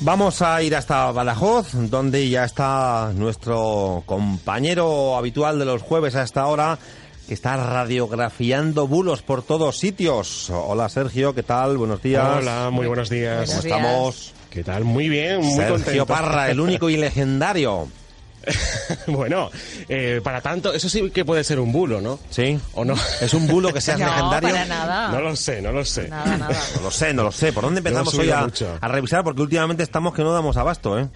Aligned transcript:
Vamos 0.00 0.42
a 0.42 0.62
ir 0.62 0.74
hasta 0.76 1.10
Badajoz, 1.12 1.72
donde 1.72 2.28
ya 2.28 2.44
está 2.44 3.12
nuestro 3.14 4.02
compañero 4.06 5.16
habitual 5.16 5.58
de 5.58 5.64
los 5.64 5.82
jueves 5.82 6.14
a 6.16 6.22
esta 6.22 6.46
hora, 6.46 6.78
que 7.26 7.34
está 7.34 7.56
radiografiando 7.56 8.86
bulos 8.86 9.22
por 9.22 9.42
todos 9.42 9.78
sitios. 9.78 10.50
Hola 10.50 10.88
Sergio, 10.88 11.34
¿qué 11.34 11.42
tal? 11.42 11.78
Buenos 11.78 12.02
días. 12.02 12.26
Hola, 12.38 12.68
muy 12.70 12.86
buenos 12.86 13.08
días. 13.08 13.48
¿Cómo 13.48 13.60
estamos? 13.60 14.34
¿Qué 14.50 14.62
tal? 14.62 14.84
Muy 14.84 15.08
bien, 15.08 15.40
muy 15.40 15.54
Sergio 15.54 15.74
contento. 15.74 16.06
Parra, 16.06 16.50
el 16.50 16.60
único 16.60 16.90
y 16.90 16.96
legendario. 16.96 17.88
bueno, 19.06 19.50
eh, 19.88 20.20
para 20.22 20.40
tanto, 20.40 20.72
eso 20.72 20.88
sí 20.88 21.10
que 21.10 21.24
puede 21.24 21.44
ser 21.44 21.60
un 21.60 21.72
bulo, 21.72 22.00
¿no? 22.00 22.18
¿Sí? 22.30 22.58
¿O 22.74 22.84
no? 22.84 22.94
¿Es 23.20 23.34
un 23.34 23.46
bulo 23.46 23.72
que 23.72 23.80
seas 23.82 23.98
no, 23.98 24.06
legendario? 24.06 24.50
para 24.50 24.64
nada. 24.64 25.08
No 25.08 25.20
lo 25.20 25.36
sé, 25.36 25.62
no 25.62 25.72
lo 25.72 25.84
sé. 25.84 26.08
Nada, 26.08 26.36
nada. 26.36 26.54
No 26.74 26.82
lo 26.82 26.90
sé, 26.90 27.14
no 27.14 27.22
lo 27.24 27.32
sé. 27.32 27.52
¿Por 27.52 27.64
dónde 27.64 27.78
empezamos 27.78 28.14
hoy 28.14 28.30
a, 28.30 28.46
a 28.80 28.88
revisar? 28.88 29.24
Porque 29.24 29.42
últimamente 29.42 29.82
estamos 29.82 30.14
que 30.14 30.22
no 30.22 30.32
damos 30.32 30.56
abasto, 30.56 30.98
¿eh? 30.98 31.08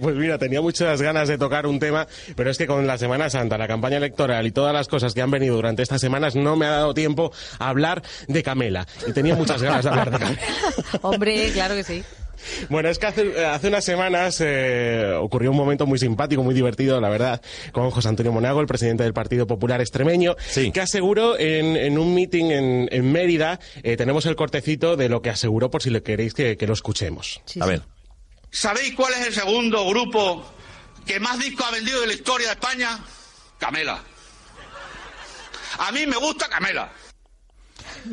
Pues 0.00 0.16
mira, 0.16 0.38
tenía 0.38 0.60
muchas 0.60 1.00
ganas 1.00 1.28
de 1.28 1.38
tocar 1.38 1.66
un 1.66 1.78
tema, 1.78 2.06
pero 2.34 2.50
es 2.50 2.58
que 2.58 2.66
con 2.66 2.86
la 2.86 2.98
Semana 2.98 3.30
Santa, 3.30 3.56
la 3.56 3.66
campaña 3.68 3.96
electoral 3.96 4.46
y 4.46 4.52
todas 4.52 4.72
las 4.72 4.88
cosas 4.88 5.14
que 5.14 5.22
han 5.22 5.30
venido 5.30 5.54
durante 5.56 5.82
estas 5.82 6.00
semanas, 6.00 6.34
no 6.36 6.56
me 6.56 6.66
ha 6.66 6.70
dado 6.70 6.94
tiempo 6.94 7.32
a 7.58 7.68
hablar 7.68 8.02
de 8.28 8.42
Camela. 8.42 8.86
Y 9.06 9.12
tenía 9.12 9.34
muchas 9.34 9.62
ganas 9.62 9.84
de 9.84 9.90
hablar 9.90 10.10
de 10.10 10.18
Camela. 10.18 10.40
Hombre, 11.02 11.50
claro 11.52 11.74
que 11.74 11.84
sí. 11.84 12.04
Bueno, 12.68 12.88
es 12.88 12.98
que 12.98 13.06
hace, 13.06 13.44
hace 13.46 13.68
unas 13.68 13.84
semanas 13.84 14.40
eh, 14.40 15.12
ocurrió 15.20 15.50
un 15.50 15.56
momento 15.56 15.86
muy 15.86 15.98
simpático, 15.98 16.42
muy 16.42 16.54
divertido, 16.54 17.00
la 17.00 17.08
verdad, 17.08 17.40
con 17.72 17.90
José 17.90 18.08
Antonio 18.08 18.32
Monago, 18.32 18.60
el 18.60 18.66
presidente 18.66 19.02
del 19.04 19.12
Partido 19.14 19.46
Popular 19.46 19.80
Extremeño, 19.80 20.36
Sí. 20.48 20.72
que 20.72 20.80
aseguró 20.80 21.38
en, 21.38 21.76
en 21.76 21.98
un 21.98 22.14
meeting 22.14 22.50
en, 22.50 22.88
en 22.90 23.12
Mérida, 23.12 23.60
eh, 23.82 23.96
tenemos 23.96 24.26
el 24.26 24.36
cortecito 24.36 24.96
de 24.96 25.08
lo 25.08 25.22
que 25.22 25.30
aseguró 25.30 25.70
por 25.70 25.82
si 25.82 25.90
le 25.90 26.02
queréis 26.02 26.34
que, 26.34 26.56
que 26.56 26.66
lo 26.66 26.72
escuchemos. 26.74 27.40
Sí, 27.44 27.60
A 27.62 27.66
ver. 27.66 27.82
¿Sabéis 28.50 28.94
cuál 28.94 29.12
es 29.14 29.26
el 29.26 29.34
segundo 29.34 29.86
grupo 29.88 30.44
que 31.04 31.20
más 31.20 31.38
discos 31.38 31.66
ha 31.66 31.70
vendido 31.72 32.00
de 32.00 32.06
la 32.06 32.12
historia 32.14 32.46
de 32.48 32.52
España? 32.54 32.98
Camela. 33.58 34.02
A 35.78 35.92
mí 35.92 36.06
me 36.06 36.16
gusta 36.16 36.48
Camela. 36.48 36.90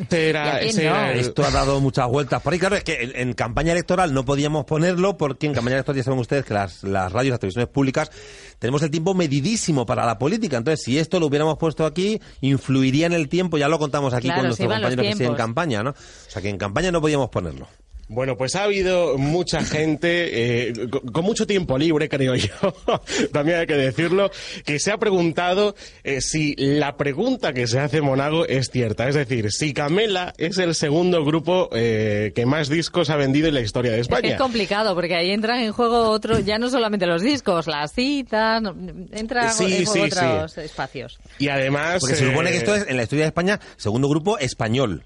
Ese 0.02 0.28
era- 0.30 0.44
Y 0.46 0.48
a 0.48 0.58
quién 0.58 0.70
ese 0.70 0.84
no. 0.84 0.90
era 0.96 1.12
el- 1.12 1.20
Esto 1.20 1.44
ha 1.44 1.50
dado 1.50 1.80
muchas 1.80 2.08
vueltas 2.08 2.42
por 2.42 2.52
ahí. 2.52 2.58
Claro, 2.58 2.76
es 2.76 2.84
que 2.84 3.02
en, 3.02 3.16
en 3.16 3.32
campaña 3.34 3.72
electoral 3.72 4.12
no 4.14 4.24
podíamos 4.24 4.64
ponerlo 4.64 5.16
porque 5.16 5.46
en 5.46 5.54
campaña 5.54 5.76
electoral 5.76 5.96
ya 5.98 6.04
saben 6.04 6.18
ustedes 6.20 6.44
que 6.44 6.54
las, 6.54 6.82
las 6.82 7.12
radios, 7.12 7.30
las 7.32 7.40
televisiones 7.40 7.68
públicas, 7.68 8.10
tenemos 8.58 8.82
el 8.82 8.90
tiempo 8.90 9.14
medidísimo 9.14 9.86
para 9.86 10.06
la 10.06 10.18
política. 10.18 10.56
Entonces, 10.56 10.84
si 10.84 10.98
esto 10.98 11.20
lo 11.20 11.26
hubiéramos 11.26 11.58
puesto 11.58 11.84
aquí, 11.86 12.20
influiría 12.40 13.06
en 13.06 13.12
el 13.12 13.28
tiempo. 13.28 13.58
Ya 13.58 13.68
lo 13.68 13.78
contamos 13.78 14.14
aquí 14.14 14.28
Claro, 14.28 14.40
con 14.40 14.46
nuestro 14.48 14.68
compañero 14.68 15.02
que 15.02 15.12
sigue 15.12 15.24
en 15.26 15.34
campaña, 15.34 15.82
¿no? 15.82 15.90
O 15.90 15.94
sea, 16.30 16.40
que 16.42 16.48
en 16.48 16.58
campaña 16.58 16.90
no 16.90 17.00
podíamos 17.00 17.28
ponerlo. 17.30 17.68
Bueno, 18.08 18.36
pues 18.36 18.54
ha 18.54 18.64
habido 18.64 19.16
mucha 19.16 19.64
gente 19.64 20.68
eh, 20.68 20.72
con, 21.12 21.24
mucho 21.24 21.46
tiempo 21.46 21.78
libre, 21.78 22.08
creo 22.10 22.34
yo, 22.34 22.50
también 23.32 23.58
hay 23.60 23.66
que 23.66 23.76
decirlo, 23.76 24.30
que 24.66 24.78
se 24.78 24.92
ha 24.92 24.98
preguntado 24.98 25.74
eh, 26.02 26.20
si 26.20 26.54
la 26.56 26.96
pregunta 26.98 27.52
que 27.54 27.66
se 27.66 27.80
hace 27.80 28.02
Monago 28.02 28.46
es 28.46 28.68
cierta. 28.70 29.08
Es 29.08 29.14
decir, 29.14 29.50
si 29.52 29.72
Camela 29.72 30.34
es 30.36 30.58
el 30.58 30.74
segundo 30.74 31.24
grupo 31.24 31.70
eh, 31.72 32.32
que 32.34 32.44
más 32.44 32.68
discos 32.68 33.08
ha 33.08 33.16
vendido 33.16 33.48
en 33.48 33.54
la 33.54 33.60
historia 33.62 33.92
de 33.92 34.00
Es 34.00 34.08
que 34.08 34.14
España. 34.14 34.34
es 34.34 34.40
complicado 34.40 34.94
porque 34.94 35.14
ahí 35.14 35.30
entran 35.30 35.60
en 35.60 35.72
juego 35.72 36.10
otros, 36.10 36.44
ya 36.44 36.58
no 36.58 36.68
solamente 36.68 37.06
los 37.06 37.22
discos, 37.22 37.66
las 37.66 37.92
citas, 37.94 38.60
no- 38.60 38.74
entran 39.12 39.50
Sí, 39.52 39.64
en 39.78 39.84
juego 39.86 40.06
sí, 40.06 40.12
otros 40.18 40.58
espacios. 40.58 41.18
Y 41.38 41.48
además... 41.48 42.00
Porque 42.00 42.16
se 42.16 42.26
supone 42.28 42.50
que 42.50 42.56
eh, 42.56 42.58
esto 42.58 42.74
es, 42.74 42.86
en 42.86 42.96
la 42.98 43.04
historia 43.04 43.24
de 43.24 43.28
España, 43.28 43.60
segundo 43.76 44.08
grupo 44.10 44.38
español. 44.38 45.04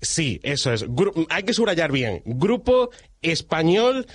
Sí, 0.00 0.40
eso 0.42 0.72
es. 0.72 0.86
Gru- 0.86 1.26
hay 1.28 1.42
que 1.42 1.52
subrayar 1.52 1.92
bien. 1.92 2.22
Grupo 2.24 2.90
español 3.22 4.06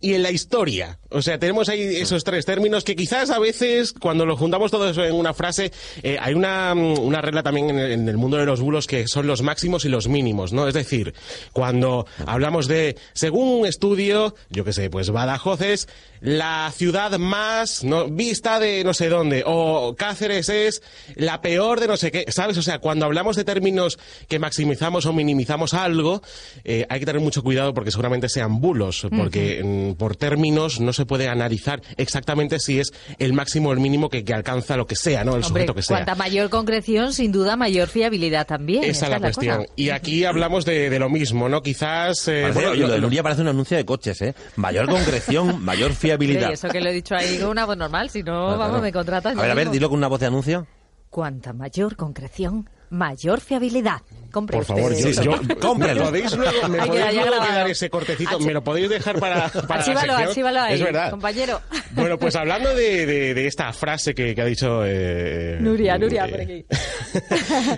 y 0.00 0.14
en 0.14 0.22
la 0.22 0.30
historia. 0.30 0.98
O 1.10 1.22
sea, 1.22 1.38
tenemos 1.38 1.68
ahí 1.68 1.80
esos 1.80 2.24
tres 2.24 2.44
términos 2.46 2.82
que 2.82 2.96
quizás 2.96 3.30
a 3.30 3.38
veces, 3.38 3.92
cuando 3.92 4.26
lo 4.26 4.36
juntamos 4.36 4.70
todo 4.70 4.88
eso 4.88 5.04
en 5.04 5.14
una 5.14 5.34
frase, 5.34 5.70
eh, 6.02 6.16
hay 6.20 6.34
una, 6.34 6.74
mm, 6.74 6.98
una 6.98 7.20
regla 7.20 7.42
también 7.42 7.70
en 7.70 7.78
el, 7.78 7.92
en 7.92 8.08
el 8.08 8.16
mundo 8.16 8.36
de 8.36 8.46
los 8.46 8.60
bulos 8.60 8.86
que 8.86 9.06
son 9.06 9.26
los 9.26 9.42
máximos 9.42 9.84
y 9.84 9.88
los 9.88 10.08
mínimos, 10.08 10.52
¿no? 10.52 10.66
Es 10.66 10.74
decir, 10.74 11.14
cuando 11.52 12.06
hablamos 12.26 12.66
de, 12.66 12.96
según 13.12 13.60
un 13.60 13.66
estudio, 13.66 14.34
yo 14.50 14.64
qué 14.64 14.72
sé, 14.72 14.90
pues 14.90 15.10
Badajoz 15.10 15.60
es 15.60 15.88
la 16.20 16.72
ciudad 16.74 17.18
más 17.18 17.84
no, 17.84 18.08
vista 18.08 18.58
de 18.58 18.82
no 18.82 18.94
sé 18.94 19.10
dónde, 19.10 19.42
o 19.46 19.94
Cáceres 19.94 20.48
es 20.48 20.82
la 21.16 21.42
peor 21.42 21.80
de 21.80 21.86
no 21.86 21.96
sé 21.98 22.10
qué, 22.10 22.24
¿sabes? 22.32 22.56
O 22.56 22.62
sea, 22.62 22.78
cuando 22.78 23.04
hablamos 23.04 23.36
de 23.36 23.44
términos 23.44 23.98
que 24.26 24.38
maximizamos 24.38 25.04
o 25.06 25.12
minimizamos 25.12 25.74
algo, 25.74 26.22
eh, 26.64 26.86
hay 26.88 27.00
que 27.00 27.06
tener 27.06 27.20
mucho 27.20 27.42
cuidado 27.42 27.74
porque 27.74 27.90
seguramente 27.90 28.28
sean 28.28 28.53
bulos, 28.60 29.06
porque 29.16 29.62
mm, 29.64 29.94
por 29.98 30.16
términos 30.16 30.80
no 30.80 30.92
se 30.92 31.06
puede 31.06 31.28
analizar 31.28 31.82
exactamente 31.96 32.58
si 32.60 32.80
es 32.80 32.92
el 33.18 33.32
máximo 33.32 33.70
o 33.70 33.72
el 33.72 33.80
mínimo 33.80 34.08
que, 34.08 34.24
que 34.24 34.34
alcanza 34.34 34.76
lo 34.76 34.86
que 34.86 34.96
sea, 34.96 35.24
¿no? 35.24 35.32
El 35.36 35.44
Hombre, 35.44 35.62
sujeto 35.62 35.74
que 35.74 35.82
sea. 35.82 35.96
cuanta 35.98 36.14
mayor 36.14 36.50
concreción, 36.50 37.12
sin 37.12 37.32
duda 37.32 37.56
mayor 37.56 37.88
fiabilidad 37.88 38.46
también. 38.46 38.84
Esa 38.84 39.06
es 39.06 39.10
la 39.10 39.20
cuestión. 39.20 39.56
cosa. 39.58 39.68
Y 39.76 39.90
aquí 39.90 40.24
hablamos 40.24 40.64
de, 40.64 40.90
de 40.90 40.98
lo 40.98 41.08
mismo, 41.08 41.48
¿no? 41.48 41.62
Quizás... 41.62 42.28
eh, 42.28 42.42
Parece- 42.52 42.76
bueno, 42.76 42.98
lo 42.98 43.22
parece 43.22 43.42
un 43.42 43.48
anuncio 43.48 43.76
de 43.76 43.84
coches, 43.84 44.20
¿eh? 44.22 44.34
Mayor 44.56 44.88
concreción, 44.88 45.62
mayor 45.64 45.92
fiabilidad. 45.92 46.52
eso 46.52 46.68
que 46.68 46.80
lo 46.80 46.90
he 46.90 46.92
dicho 46.92 47.14
ahí 47.14 47.38
con 47.38 47.48
una 47.50 47.64
voz 47.64 47.76
normal, 47.76 48.10
si 48.10 48.22
no, 48.22 48.56
vamos, 48.58 48.82
me 48.82 48.92
contratas. 48.92 49.36
A 49.36 49.40
ver, 49.42 49.50
a 49.50 49.54
ver, 49.54 49.70
dilo 49.70 49.88
con 49.88 49.98
una 49.98 50.08
voz 50.08 50.20
de 50.20 50.26
anuncio. 50.26 50.66
Cuanta 51.10 51.52
mayor 51.52 51.96
concreción, 51.96 52.68
mayor 52.90 53.40
fiabilidad. 53.40 54.02
Compre 54.30 54.56
Por 54.56 54.66
favor, 54.66 54.92
yo, 54.96 55.10
yo- 55.22 55.40
Cómprelo. 55.60 56.00
¿Me 56.00 56.06
podéis 56.06 56.36
luego, 56.36 56.68
me 56.68 56.80
Ay, 56.80 56.88
podéis 56.88 57.04
queda 57.04 57.12
ya 57.12 57.20
luego 57.20 57.30
grabado. 57.36 57.50
quedar 57.52 57.70
ese 57.70 57.88
cortecito? 57.88 58.40
¿Me 58.40 58.52
lo 58.52 58.64
podéis 58.64 58.88
dejar 58.90 59.20
para, 59.20 59.48
para 59.48 59.74
Archívalo, 59.80 60.06
la 60.08 60.12
sección? 60.16 60.28
archívalo 60.28 60.60
ahí, 60.60 60.74
Es 60.74 60.80
verdad. 60.82 61.10
compañero. 61.12 61.60
Bueno, 61.92 62.18
pues 62.18 62.34
hablando 62.34 62.74
de, 62.74 63.06
de- 63.06 63.34
de 63.34 63.46
esta 63.46 63.72
frase 63.72 64.12
que, 64.12 64.34
que 64.34 64.42
ha 64.42 64.44
dicho... 64.44 64.82
eh, 64.84 65.56
Nuria, 65.60 65.96
Nuria, 65.98 66.24
eh, 66.26 66.28
por 66.30 66.40
aquí. 66.40 66.66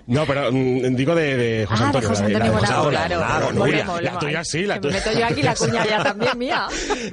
no, 0.06 0.24
pero 0.24 0.50
mm, 0.50 0.94
digo 0.96 1.14
de, 1.14 1.36
de 1.36 1.66
José 1.66 1.82
ah, 1.82 1.86
Antonio. 1.88 2.08
de 2.08 2.14
José 2.16 2.22
la 2.22 2.38
la 2.38 2.44
Antonio 2.46 2.60
claro. 2.88 3.20
Monago, 3.20 3.58
Volvemos, 3.58 3.94
Nuria. 3.96 4.12
La 4.14 4.18
tuya 4.18 4.44
sí, 4.44 4.62
la 4.64 4.80
tuya. 4.80 4.94
Me 4.94 4.98
meto 5.04 5.18
yo 5.18 5.26
aquí 5.26 5.42
la 5.42 5.54
cuña 5.54 5.86
ya 5.86 6.02
también 6.02 6.38
mía. 6.38 6.66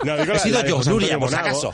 No, 0.06 0.14
digo 0.18 0.32
He 0.32 0.36
la- 0.36 0.40
sido 0.40 0.62
la 0.62 0.68
yo, 0.70 0.78
José 0.78 0.90
Nuria, 0.90 1.20
por 1.20 1.36
acaso. 1.36 1.74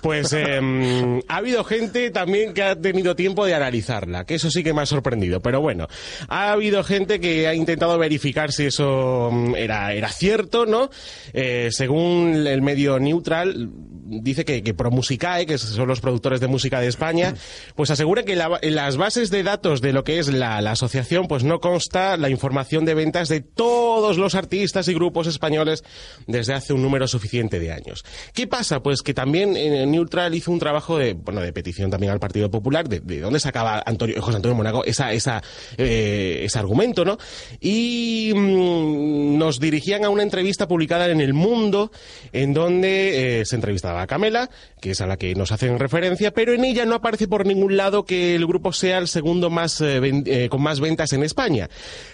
pues 0.00 0.32
eh, 0.32 1.20
ha 1.28 1.36
habido 1.36 1.62
gente 1.62 2.10
también 2.10 2.52
que 2.52 2.62
ha 2.64 2.74
tenido 2.74 3.14
tiempo 3.14 3.46
de 3.46 3.54
analizarla, 3.54 4.24
que 4.24 4.34
eso 4.34 4.50
sí 4.50 4.64
que 4.64 4.72
me 4.72 4.81
me 4.82 4.84
ha 4.84 4.86
sorprendido. 4.86 5.40
Pero 5.40 5.60
bueno, 5.60 5.86
ha 6.28 6.52
habido 6.52 6.82
gente 6.82 7.20
que 7.20 7.46
ha 7.46 7.54
intentado 7.54 7.96
verificar 7.98 8.50
si 8.52 8.66
eso 8.66 9.30
mm, 9.32 9.54
era, 9.54 9.92
era 9.94 10.08
cierto, 10.08 10.66
¿no? 10.66 10.90
Eh, 11.32 11.68
según 11.70 12.46
el 12.46 12.62
medio 12.62 12.98
neutral, 12.98 13.70
dice 14.04 14.44
que, 14.44 14.62
que 14.62 14.74
ProMusicae, 14.74 15.46
que 15.46 15.58
son 15.58 15.86
los 15.88 16.00
productores 16.00 16.40
de 16.40 16.48
música 16.48 16.80
de 16.80 16.88
España, 16.88 17.34
pues 17.76 17.90
asegura 17.90 18.24
que 18.24 18.34
la- 18.36 18.58
en 18.60 18.74
las 18.74 18.96
bases 18.96 19.30
de 19.30 19.42
datos 19.42 19.80
de 19.80 19.92
lo 19.92 20.02
que 20.04 20.18
es 20.18 20.28
la, 20.32 20.60
la 20.60 20.72
asociación, 20.72 21.28
pues 21.28 21.44
no 21.44 21.60
consta 21.60 22.16
la 22.16 22.28
información 22.28 22.84
de 22.84 22.94
ventas 22.94 23.28
de 23.28 23.40
todos 23.40 24.18
los 24.18 24.34
artistas 24.34 24.88
y 24.88 24.94
grupos 24.94 25.26
españoles 25.28 25.84
desde 26.26 26.54
hace 26.54 26.72
un 26.72 26.82
número 26.82 27.06
suficiente 27.06 27.58
de 27.60 27.72
años. 27.72 28.04
¿Qué 28.34 28.46
pasa? 28.46 28.82
Pues 28.82 29.02
que 29.02 29.14
también 29.14 29.56
eh, 29.56 29.86
Neutral 29.86 30.34
hizo 30.34 30.50
un 30.50 30.58
trabajo 30.58 30.98
de, 30.98 31.12
bueno, 31.14 31.40
de 31.40 31.52
petición 31.52 31.90
también 31.90 32.12
al 32.12 32.20
Partido 32.20 32.50
Popular, 32.50 32.88
de, 32.88 33.00
de 33.00 33.20
dónde 33.20 33.38
sacaba 33.40 33.82
Antonio, 33.86 34.20
José 34.20 34.36
Antonio 34.36 34.56
Monago 34.56 34.71
esa, 34.84 35.12
esa, 35.12 35.42
eh, 35.76 36.40
ese 36.44 36.58
argumento, 36.58 37.04
¿no? 37.04 37.18
Y 37.60 38.32
mm, 38.34 39.38
nos 39.38 39.60
dirigían 39.60 40.04
a 40.04 40.10
una 40.10 40.22
entrevista 40.22 40.66
publicada 40.68 41.10
en 41.10 41.20
El 41.20 41.34
Mundo, 41.34 41.90
en 42.32 42.54
donde 42.54 43.40
eh, 43.40 43.44
se 43.44 43.56
entrevistaba 43.56 44.02
a 44.02 44.06
Camela, 44.06 44.50
que 44.80 44.92
es 44.92 45.00
a 45.00 45.06
la 45.06 45.16
que 45.16 45.34
nos 45.34 45.52
hacen 45.52 45.78
referencia, 45.78 46.32
pero 46.32 46.52
en 46.52 46.64
ella 46.64 46.84
no 46.84 46.94
aparece 46.94 47.28
por 47.28 47.46
ningún 47.46 47.76
lado 47.76 48.04
que 48.04 48.34
el 48.34 48.46
grupo 48.46 48.72
sea 48.72 48.98
el 48.98 49.08
segundo 49.08 49.50
más 49.50 49.80
eh, 49.80 50.48
con 50.50 50.62
más 50.62 50.80
ventas 50.80 51.12
en 51.12 51.22
España. 51.22 51.68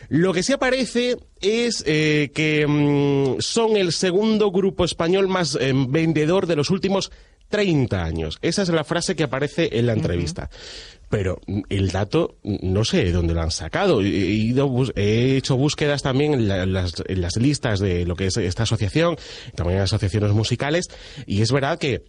Lo 0.09 0.33
que 0.33 0.43
sí 0.43 0.53
aparece 0.53 1.17
es 1.41 1.83
que 1.85 2.67
mm, 2.67 3.41
son 3.41 3.77
el 3.77 3.93
segundo 3.93 4.51
grupo 4.51 4.85
español 4.85 5.29
más 5.29 5.59
vendedor 5.89 6.47
de 6.47 6.57
los 6.57 6.71
últimos 6.71 7.11
30 7.49 8.05
años. 8.05 8.39
Esa 8.43 8.63
es 8.63 8.69
la 8.69 8.85
frase 8.85 9.17
que 9.17 9.25
aparece 9.25 9.79
en 9.79 9.87
la 9.87 9.93
entrevista. 9.93 10.51
Pero 11.11 11.41
el 11.71 11.89
dato 11.91 12.37
no 12.43 12.85
sé 12.85 13.03
de 13.05 13.13
dónde 13.13 13.33
lo 13.33 13.41
han 13.41 13.51
sacado. 13.51 14.03
He, 14.03 14.07
ido 14.09 14.71
he 14.95 15.37
hecho 15.39 15.57
búsquedas 15.57 16.03
también 16.03 16.35
en, 16.35 16.49
la- 16.49 16.65
en 16.65 16.73
las, 16.75 16.93
en 17.07 17.23
las 17.23 17.37
listas 17.37 17.81
de 17.81 18.05
lo 18.05 18.15
que 18.15 18.27
es 18.27 18.37
esta 18.37 18.65
asociación, 18.65 19.17
también 19.55 19.79
en 19.79 19.85
asociaciones 19.85 20.33
musicales, 20.33 20.89
y 21.27 21.41
es 21.41 21.51
verdad 21.51 21.79
que 21.79 22.05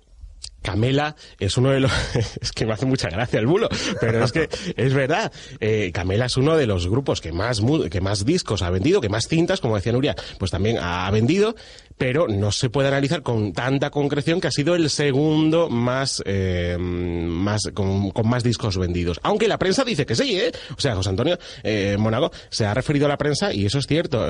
Camela 0.62 1.16
es 1.40 1.58
uno 1.58 1.72
de 1.72 1.80
los... 1.80 1.92
es 2.42 2.52
que 2.52 2.66
me 2.66 2.74
hace 2.74 2.86
mucha 2.86 3.10
gracia 3.10 3.40
el 3.40 3.48
bulo, 3.48 3.70
pero 4.00 4.24
es 4.24 4.32
que 4.32 4.50
es 4.76 4.94
verdad. 4.94 5.32
Eh, 5.60 5.92
Camela 5.94 6.26
es 6.26 6.38
uno 6.38 6.58
de 6.58 6.68
los 6.68 6.88
grupos 6.88 7.22
que 7.22 7.32
más, 7.32 7.62
que 7.90 8.02
más 8.02 8.26
discos 8.26 8.62
ha 8.62 8.70
vendido, 8.70 9.02
que 9.02 9.10
más 9.10 9.28
cintas, 9.28 9.62
como 9.62 9.76
decía 9.76 9.92
Nuria, 9.92 10.16
pues 10.38 10.52
también 10.52 10.78
ha 10.80 11.10
vendido, 11.12 11.56
pero 11.98 12.28
no 12.28 12.52
se 12.52 12.70
puede 12.70 12.88
analizar 12.88 13.22
con 13.22 13.54
tanta 13.54 13.90
concreción 13.90 14.40
que 14.40 14.48
ha 14.48 14.52
sido 14.52 14.76
el 14.76 14.90
segundo 14.90 15.70
más, 15.70 16.24
eh, 16.26 16.78
más 16.80 17.70
con, 17.74 18.12
más 18.24 18.44
discos 18.44 18.78
vendidos. 18.78 19.20
Aunque 19.24 19.48
la 19.48 19.60
prensa 19.60 19.84
dice 19.84 20.06
que 20.06 20.16
sí, 20.16 20.40
¿eh? 20.40 20.52
O 20.78 20.80
sea, 20.80 20.96
José 20.96 21.10
Antonio 21.10 21.38
eh, 21.64 21.98
Monago 22.00 22.32
se 22.50 22.66
ha 22.66 22.74
referido 22.74 23.06
a 23.06 23.10
la 23.10 23.18
prensa 23.18 23.54
y 23.54 23.66
eso 23.66 23.80
es 23.80 23.88
cierto. 23.88 24.26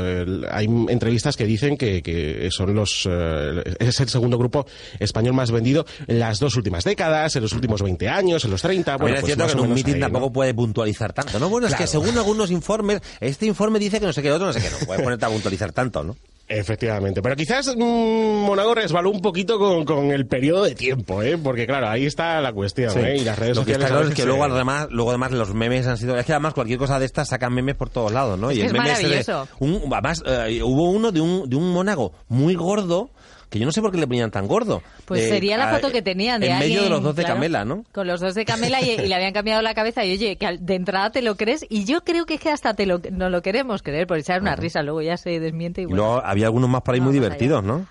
Hay 0.52 0.66
entrevistas 0.90 1.38
que 1.38 1.46
dicen 1.46 1.78
que, 1.78 2.02
que 2.02 2.50
son 2.52 2.74
los... 2.74 3.08
eh, 3.10 3.64
es 3.80 4.00
el 4.00 4.10
segundo 4.10 4.38
grupo 4.38 4.66
español 5.00 5.34
más 5.34 5.52
vendido 5.52 5.86
en 6.08 6.19
las 6.20 6.40
dos 6.40 6.56
últimas 6.56 6.84
décadas, 6.84 7.36
en 7.36 7.42
los 7.44 7.54
últimos 7.54 7.82
20 7.82 8.08
años, 8.10 8.46
en 8.46 8.52
los 8.52 8.62
30. 8.62 8.98
Bueno, 8.98 9.16
es 9.16 9.22
pues 9.22 9.34
cierto 9.34 9.46
que 9.48 9.52
en 9.54 9.70
un 9.70 9.74
mitin 9.74 10.00
tampoco 10.00 10.32
puede 10.32 10.54
puntualizar 10.54 11.14
tanto, 11.14 11.40
¿no? 11.40 11.50
Bueno, 11.50 11.68
es 11.68 11.76
que 11.76 11.88
según 11.88 12.18
algunos 12.18 12.52
informes, 12.52 13.02
este 13.20 13.46
informe 13.46 13.80
dice 13.80 14.00
que 14.00 14.06
no 14.06 14.14
sé 14.14 14.22
qué, 14.22 14.32
otro 14.32 14.48
no 14.48 14.54
sé 14.54 14.62
qué, 14.62 14.70
no 14.70 14.86
puedes 14.86 15.02
ponerte 15.02 15.26
a 15.26 15.30
puntualizar 15.30 15.72
tanto, 15.72 16.04
¿no? 16.04 16.16
Efectivamente, 16.52 17.22
pero 17.22 17.36
quizás 17.36 17.76
mm, 17.78 17.80
Monago 17.80 18.74
resbaló 18.74 19.12
un 19.12 19.22
poquito 19.22 19.60
con, 19.60 19.86
con 19.86 20.12
el 20.12 20.26
periodo 20.26 20.64
de 20.64 20.74
tiempo, 20.74 21.22
¿eh? 21.22 21.38
Porque 21.38 21.68
claro, 21.68 21.88
ahí 21.88 22.08
está 22.08 22.42
la 22.42 22.52
cuestión, 22.52 22.98
¿eh? 23.06 23.18
Y 23.18 23.24
las 23.24 23.38
redes 23.38 23.56
Lo 23.56 23.64
que 23.64 23.74
sociales... 23.74 23.86
está 23.86 23.88
claro 23.88 24.10
es 24.10 24.16
que 24.16 24.26
luego 24.26 24.44
además, 24.46 24.88
luego 24.90 25.12
además 25.12 25.32
los 25.32 25.54
memes 25.54 25.86
han 25.86 25.98
sido, 25.98 26.18
es 26.18 26.26
que 26.26 26.34
además 26.34 26.56
cualquier 26.56 26.80
cosa 26.80 26.98
de 26.98 27.06
estas 27.06 27.30
sacan 27.30 27.54
memes 27.54 27.76
por 27.76 27.92
todos 27.92 28.12
lados, 28.12 28.40
¿no? 28.40 28.50
Es 28.50 28.58
y 28.58 28.62
que 28.62 28.66
el 28.66 28.76
es 28.76 28.82
meme 28.82 28.92
ese 28.94 29.04
de 29.04 29.10
maravilloso. 29.10 29.48
un, 29.60 29.94
además 29.94 30.24
eh, 30.26 30.64
hubo 30.64 30.90
uno 30.90 31.12
de 31.12 31.22
un 31.22 31.48
de 31.48 31.56
un 31.56 31.72
monago 31.72 32.14
muy 32.30 32.56
gordo 32.56 33.12
que 33.50 33.58
yo 33.60 33.66
no 33.66 33.72
sé 33.72 33.82
por 33.82 33.92
qué 33.92 33.98
le 33.98 34.06
ponían 34.08 34.32
tan 34.32 34.48
gordo. 34.48 34.82
Pues 35.06 35.22
De- 35.24 35.30
sería 35.30 35.58
la 35.58 35.72
a- 35.72 35.76
foto 35.76 35.92
que 35.92 36.02
tenían 36.02 36.40
de 36.42 36.50
en 36.50 36.60
medio 36.60 36.84
de 36.84 36.90
los 36.90 37.02
dos 37.02 37.16
de 37.16 37.24
claro, 37.24 37.36
Camela, 37.36 37.66
¿no? 37.66 37.84
Con 37.92 38.06
los 38.08 38.20
dos 38.22 38.36
de 38.36 38.46
Camela 38.46 38.82
y, 38.82 38.92
y 38.92 39.08
le 39.08 39.16
habían 39.16 39.34
cambiado 39.34 39.62
la 39.62 39.74
cabeza 39.74 40.06
y 40.06 40.12
oye, 40.14 40.36
que 40.38 40.58
de 40.60 40.76
entrada 40.76 41.12
te 41.12 41.22
lo 41.22 41.36
crees 41.36 41.66
y 41.70 41.86
yo 41.86 42.04
creo 42.04 42.26
que 42.26 42.36
es 42.36 42.40
que 42.42 42.50
hasta 42.52 42.74
te 42.76 42.86
lo, 42.86 43.02
no 43.12 43.30
lo 43.30 43.42
queremos 43.42 43.82
creer 43.82 44.06
por 44.08 44.18
echar 44.20 44.42
una 44.42 44.56
risa, 44.56 44.84
luego 44.84 45.02
ya 45.02 45.18
se 45.18 45.40
desmiente 45.40 45.82
y 45.82 45.84
Y 45.84 45.88
bueno. 45.88 46.04
luego 46.04 46.22
había 46.26 46.46
algunos 46.46 46.70
más 46.70 46.82
por 46.84 46.94
ahí 46.94 47.02
muy 47.02 47.10
allá. 47.12 47.22
divertidos, 47.22 47.64
¿no? 47.64 47.86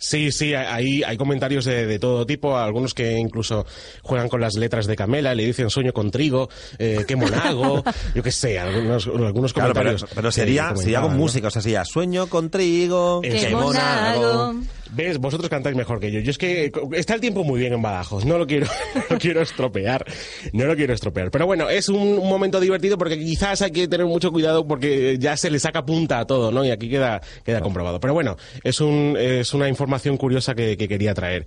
Sí, 0.00 0.30
sí, 0.30 0.54
hay, 0.54 1.02
hay 1.02 1.16
comentarios 1.16 1.64
de, 1.64 1.84
de 1.84 1.98
todo 1.98 2.24
tipo, 2.24 2.56
algunos 2.56 2.94
que 2.94 3.18
incluso 3.18 3.66
juegan 4.02 4.28
con 4.28 4.40
las 4.40 4.54
letras 4.54 4.86
de 4.86 4.94
Camela, 4.94 5.34
le 5.34 5.44
dicen 5.44 5.70
sueño 5.70 5.92
con 5.92 6.12
trigo, 6.12 6.48
eh, 6.78 7.04
qué 7.08 7.16
monago, 7.16 7.82
yo 8.14 8.22
qué 8.22 8.30
sé, 8.30 8.60
algunos, 8.60 9.08
algunos 9.08 9.52
Claro, 9.52 9.72
comentarios. 9.74 10.06
pero 10.14 10.30
sería, 10.30 10.76
sería 10.76 11.00
con 11.00 11.16
música, 11.16 11.48
o 11.48 11.50
sea, 11.50 11.62
sería 11.62 11.84
sueño 11.84 12.28
con 12.28 12.48
trigo, 12.48 13.22
Qué 13.22 13.30
qué 13.40 13.50
monago. 13.56 14.54
¿Ves? 14.90 15.18
Vosotros 15.18 15.50
cantáis 15.50 15.76
mejor 15.76 16.00
que 16.00 16.10
yo. 16.10 16.20
Yo 16.20 16.30
es 16.30 16.38
que 16.38 16.66
eh, 16.66 16.72
está 16.92 17.14
el 17.14 17.20
tiempo 17.20 17.44
muy 17.44 17.60
bien 17.60 17.72
en 17.72 17.82
Badajoz. 17.82 18.24
No 18.24 18.38
lo 18.38 18.46
quiero, 18.46 18.66
no 18.94 19.02
lo 19.10 19.18
quiero 19.18 19.42
estropear. 19.42 20.04
No 20.52 20.64
lo 20.66 20.76
quiero 20.76 20.94
estropear. 20.94 21.30
Pero 21.30 21.46
bueno, 21.46 21.68
es 21.68 21.88
un, 21.88 22.16
momento 22.16 22.60
divertido 22.60 22.98
porque 22.98 23.18
quizás 23.18 23.62
hay 23.62 23.70
que 23.70 23.88
tener 23.88 24.06
mucho 24.06 24.32
cuidado 24.32 24.66
porque 24.66 25.18
ya 25.18 25.36
se 25.36 25.50
le 25.50 25.58
saca 25.58 25.84
punta 25.84 26.20
a 26.20 26.26
todo, 26.26 26.50
¿no? 26.50 26.64
Y 26.64 26.70
aquí 26.70 26.88
queda, 26.88 27.20
queda 27.44 27.60
comprobado. 27.60 28.00
Pero 28.00 28.14
bueno, 28.14 28.36
es, 28.62 28.80
un, 28.80 29.16
es 29.18 29.54
una 29.54 29.68
información 29.68 30.16
curiosa 30.16 30.54
que, 30.54 30.76
que 30.76 30.88
quería 30.88 31.14
traer. 31.14 31.46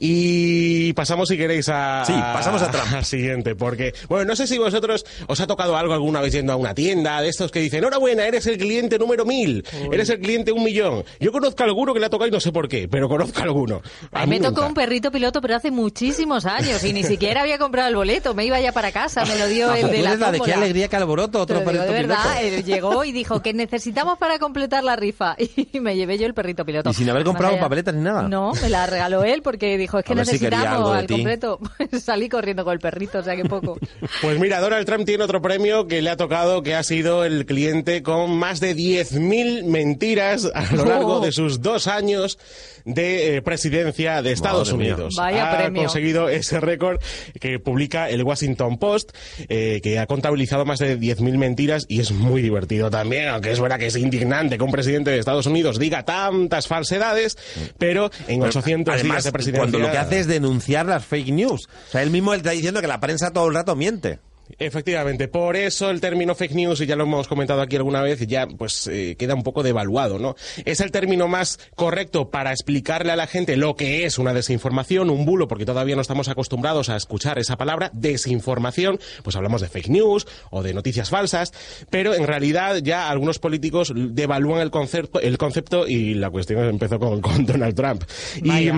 Y 0.00 0.92
pasamos, 0.92 1.28
si 1.28 1.36
queréis, 1.36 1.68
a... 1.68 2.04
Sí, 2.06 2.12
pasamos 2.12 2.62
a 2.62 2.70
Trump. 2.70 2.86
al 2.94 3.04
siguiente, 3.04 3.56
porque, 3.56 3.92
bueno, 4.08 4.26
no 4.26 4.36
sé 4.36 4.46
si 4.46 4.56
vosotros 4.56 5.04
os 5.26 5.40
ha 5.40 5.46
tocado 5.46 5.76
algo 5.76 5.92
alguna 5.92 6.20
vez 6.20 6.32
yendo 6.32 6.52
a 6.52 6.56
una 6.56 6.72
tienda 6.74 7.20
de 7.20 7.28
estos 7.28 7.50
que 7.50 7.58
dicen, 7.60 7.80
enhorabuena, 7.80 8.24
eres 8.26 8.46
el 8.46 8.58
cliente 8.58 8.98
número 8.98 9.24
mil, 9.24 9.64
eres 9.92 10.08
el 10.10 10.20
cliente 10.20 10.52
un 10.52 10.62
millón. 10.62 11.04
Yo 11.18 11.32
conozco 11.32 11.64
a 11.64 11.66
alguno 11.66 11.92
que 11.94 12.00
le 12.00 12.06
ha 12.06 12.10
tocado 12.10 12.28
y 12.28 12.30
no 12.30 12.38
sé 12.38 12.52
por 12.52 12.68
qué, 12.68 12.86
pero 12.88 13.08
conozco 13.08 13.40
a 13.40 13.42
alguno. 13.42 13.82
A 14.12 14.24
mí 14.24 14.30
me 14.30 14.38
nunca. 14.38 14.54
tocó 14.54 14.66
un 14.68 14.74
perrito 14.74 15.10
piloto, 15.10 15.40
pero 15.40 15.56
hace 15.56 15.70
muchísimos 15.72 16.46
años 16.46 16.82
y 16.84 16.92
ni 16.92 17.02
siquiera 17.02 17.42
había 17.42 17.58
comprado 17.58 17.88
el 17.88 17.96
boleto. 17.96 18.34
Me 18.34 18.44
iba 18.44 18.60
ya 18.60 18.70
para 18.72 18.92
casa, 18.92 19.24
me 19.24 19.36
lo 19.36 19.48
dio 19.48 19.68
Ah, 19.70 19.78
el 19.80 19.90
de 19.90 20.02
la 20.02 20.30
de 20.30 20.40
qué 20.40 20.52
alegría, 20.52 20.86
qué 20.88 20.96
alboroto, 20.96 21.40
otro 21.40 21.56
lo 21.56 21.60
digo 21.60 21.72
perrito 21.72 21.92
de 21.92 21.98
verdad, 22.06 22.38
piloto. 22.38 22.56
él 22.56 22.64
llegó 22.64 23.04
y 23.04 23.12
dijo 23.12 23.42
que 23.42 23.52
necesitamos 23.52 24.16
para 24.18 24.38
completar 24.38 24.84
la 24.84 24.94
rifa 24.96 25.34
y 25.72 25.80
me 25.80 25.96
llevé 25.96 26.18
yo 26.18 26.26
el 26.26 26.34
perrito 26.34 26.64
piloto. 26.64 26.90
Y 26.90 26.94
sin 26.94 27.10
haber 27.10 27.24
comprado 27.24 27.58
papeletas 27.58 27.94
ni 27.94 28.02
nada. 28.02 28.28
No, 28.28 28.52
me 28.62 28.68
la 28.68 28.86
regaló 28.86 29.24
él 29.24 29.42
porque 29.42 29.76
dijo 29.76 29.87
es 29.98 30.04
que 30.04 30.12
si 30.12 30.14
necesitamos 30.18 30.92
de 30.92 30.98
al 30.98 31.06
completo. 31.06 31.58
Pues 31.90 32.02
salí 32.04 32.28
corriendo 32.28 32.64
con 32.64 32.72
el 32.74 32.80
perrito, 32.80 33.18
o 33.18 33.22
sea 33.22 33.34
que 33.36 33.44
poco. 33.44 33.78
Pues 34.22 34.38
mira, 34.38 34.60
Donald 34.60 34.84
Trump 34.86 35.04
tiene 35.06 35.24
otro 35.24 35.40
premio 35.40 35.86
que 35.86 36.02
le 36.02 36.10
ha 36.10 36.16
tocado, 36.16 36.62
que 36.62 36.74
ha 36.74 36.82
sido 36.82 37.24
el 37.24 37.46
cliente 37.46 38.02
con 38.02 38.36
más 38.36 38.60
de 38.60 38.74
10.000 38.76 39.64
mentiras 39.64 40.48
a 40.54 40.74
lo 40.74 40.84
largo 40.84 41.08
Oh. 41.18 41.20
de 41.20 41.32
sus 41.32 41.62
dos 41.62 41.86
años 41.86 42.38
de 42.84 43.36
eh, 43.36 43.42
presidencia 43.42 44.20
de 44.22 44.32
Estados 44.32 44.72
Madre 44.72 44.84
mía. 44.84 44.94
Unidos. 44.94 45.14
Vaya 45.16 45.52
ha 45.52 45.56
premio. 45.58 45.82
conseguido 45.82 46.28
ese 46.28 46.60
récord 46.60 47.00
que 47.40 47.58
publica 47.58 48.08
el 48.10 48.22
Washington 48.22 48.78
Post, 48.78 49.10
eh, 49.48 49.80
que 49.82 49.98
ha 49.98 50.06
contabilizado 50.06 50.64
más 50.64 50.78
de 50.78 50.98
10.000 50.98 51.36
mentiras 51.38 51.86
y 51.88 52.00
es 52.00 52.12
muy 52.12 52.40
divertido 52.42 52.90
también, 52.90 53.28
aunque 53.28 53.50
es 53.52 53.60
verdad 53.60 53.78
que 53.78 53.86
es 53.86 53.96
indignante 53.96 54.56
que 54.58 54.64
un 54.64 54.70
presidente 54.72 55.10
de 55.10 55.18
Estados 55.18 55.46
Unidos 55.46 55.78
diga 55.78 56.04
tantas 56.04 56.66
falsedades, 56.66 57.36
pero 57.78 58.10
en 58.26 58.42
800 58.42 58.94
días 58.94 59.00
Además, 59.04 59.24
de 59.24 59.32
presidencia... 59.32 59.77
lo 59.78 59.90
que 59.90 59.98
hace 59.98 60.20
es 60.20 60.26
denunciar 60.26 60.86
las 60.86 61.04
fake 61.04 61.30
news. 61.30 61.68
O 61.88 61.90
sea, 61.90 62.02
él 62.02 62.10
mismo 62.10 62.34
está 62.34 62.50
diciendo 62.50 62.80
que 62.80 62.86
la 62.86 63.00
prensa 63.00 63.32
todo 63.32 63.48
el 63.48 63.54
rato 63.54 63.76
miente. 63.76 64.20
Efectivamente, 64.58 65.28
por 65.28 65.56
eso 65.56 65.90
el 65.90 66.00
término 66.00 66.34
fake 66.34 66.54
news, 66.54 66.80
y 66.80 66.86
ya 66.86 66.96
lo 66.96 67.04
hemos 67.04 67.28
comentado 67.28 67.60
aquí 67.60 67.76
alguna 67.76 68.00
vez, 68.00 68.26
ya 68.26 68.46
pues 68.46 68.86
eh, 68.86 69.14
queda 69.18 69.34
un 69.34 69.42
poco 69.42 69.62
devaluado, 69.62 70.18
¿no? 70.18 70.36
Es 70.64 70.80
el 70.80 70.90
término 70.90 71.28
más 71.28 71.58
correcto 71.74 72.30
para 72.30 72.52
explicarle 72.52 73.12
a 73.12 73.16
la 73.16 73.26
gente 73.26 73.56
lo 73.56 73.76
que 73.76 74.04
es 74.04 74.18
una 74.18 74.32
desinformación, 74.32 75.10
un 75.10 75.26
bulo, 75.26 75.48
porque 75.48 75.66
todavía 75.66 75.96
no 75.96 76.02
estamos 76.02 76.28
acostumbrados 76.28 76.88
a 76.88 76.96
escuchar 76.96 77.38
esa 77.38 77.56
palabra, 77.56 77.90
desinformación, 77.92 78.98
pues 79.22 79.36
hablamos 79.36 79.60
de 79.60 79.68
fake 79.68 79.90
news 79.90 80.26
o 80.50 80.62
de 80.62 80.72
noticias 80.72 81.10
falsas, 81.10 81.52
pero 81.90 82.14
en 82.14 82.26
realidad 82.26 82.76
ya 82.78 83.10
algunos 83.10 83.38
políticos 83.38 83.92
devalúan 83.94 84.62
el 84.62 84.70
concepto, 84.70 85.20
el 85.20 85.36
concepto 85.36 85.86
y 85.86 86.14
la 86.14 86.30
cuestión 86.30 86.64
empezó 86.64 86.98
con, 86.98 87.20
con 87.20 87.44
Donald 87.44 87.74
Trump. 87.74 88.04
Y, 88.36 88.48
Vaya. 88.48 88.74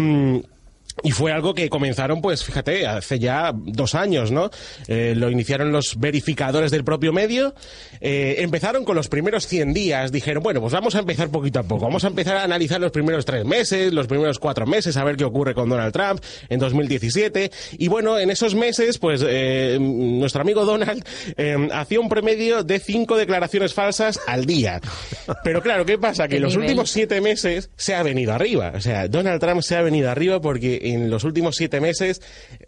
Y 1.02 1.11
fue 1.12 1.33
algo 1.33 1.54
que 1.54 1.69
comenzaron, 1.69 2.21
pues 2.21 2.45
fíjate, 2.45 2.87
hace 2.87 3.19
ya 3.19 3.52
dos 3.54 3.95
años, 3.95 4.30
¿no? 4.30 4.50
Eh, 4.88 5.14
lo 5.16 5.30
iniciaron 5.30 5.73
los 5.73 5.99
verificadores 5.99 6.71
del 6.71 6.85
propio 6.85 7.12
medio. 7.12 7.54
eh, 8.00 8.37
empezaron 8.38 8.85
con 8.85 8.97
los 8.97 9.09
primeros 9.09 9.47
100 9.47 9.73
días. 9.75 10.12
Dijeron, 10.12 10.42
bueno, 10.42 10.61
pues 10.61 10.73
vamos 10.73 10.95
a 10.95 11.00
empezar 11.00 11.28
poquito 11.30 11.59
a 11.59 11.62
poco. 11.62 11.85
Vamos 11.87 12.04
a 12.04 12.09
empezar 12.09 12.37
a 12.37 12.45
analizar 12.45 12.80
los 12.80 12.90
primeros 12.92 13.25
tres 13.25 13.45
meses, 13.45 13.92
los 13.92 14.07
primeros 14.07 14.38
cuatro 14.38 14.66
meses, 14.66 14.97
a 14.97 15.04
ver 15.04 15.16
qué 15.16 15.25
ocurre 15.25 15.54
con 15.54 15.69
Donald 15.69 15.92
Trump 15.92 16.23
en 16.49 16.59
2017. 16.59 17.50
Y 17.78 17.88
bueno, 17.88 18.19
en 18.19 18.30
esos 18.30 18.54
meses, 18.54 18.99
pues 18.99 19.25
eh, 19.26 19.78
nuestro 19.80 20.40
amigo 20.42 20.64
Donald 20.64 21.04
eh, 21.37 21.69
hacía 21.73 22.00
un 22.00 22.09
promedio 22.09 22.62
de 22.64 22.78
cinco 22.78 23.16
declaraciones 23.16 23.75
falsas 23.75 24.21
al 24.26 24.47
día. 24.47 24.80
Pero 25.45 25.62
claro, 25.62 25.85
¿qué 25.85 25.99
pasa? 25.99 26.28
Que 26.28 26.37
¿Qué 26.37 26.40
los 26.40 26.52
nivel? 26.52 26.66
últimos 26.66 26.90
siete 26.90 27.21
meses 27.21 27.71
se 27.76 27.95
ha 27.95 28.02
venido 28.02 28.33
arriba. 28.33 28.73
O 28.75 28.80
sea, 28.80 29.09
Donald 29.09 29.40
Trump 29.40 29.62
se 29.62 29.76
ha 29.76 29.83
venido 29.83 30.11
arriba 30.11 30.40
porque 30.40 30.89
en 30.94 31.11
los 31.11 31.25
últimos 31.25 31.56
siete 31.56 31.80
meses 31.80 32.20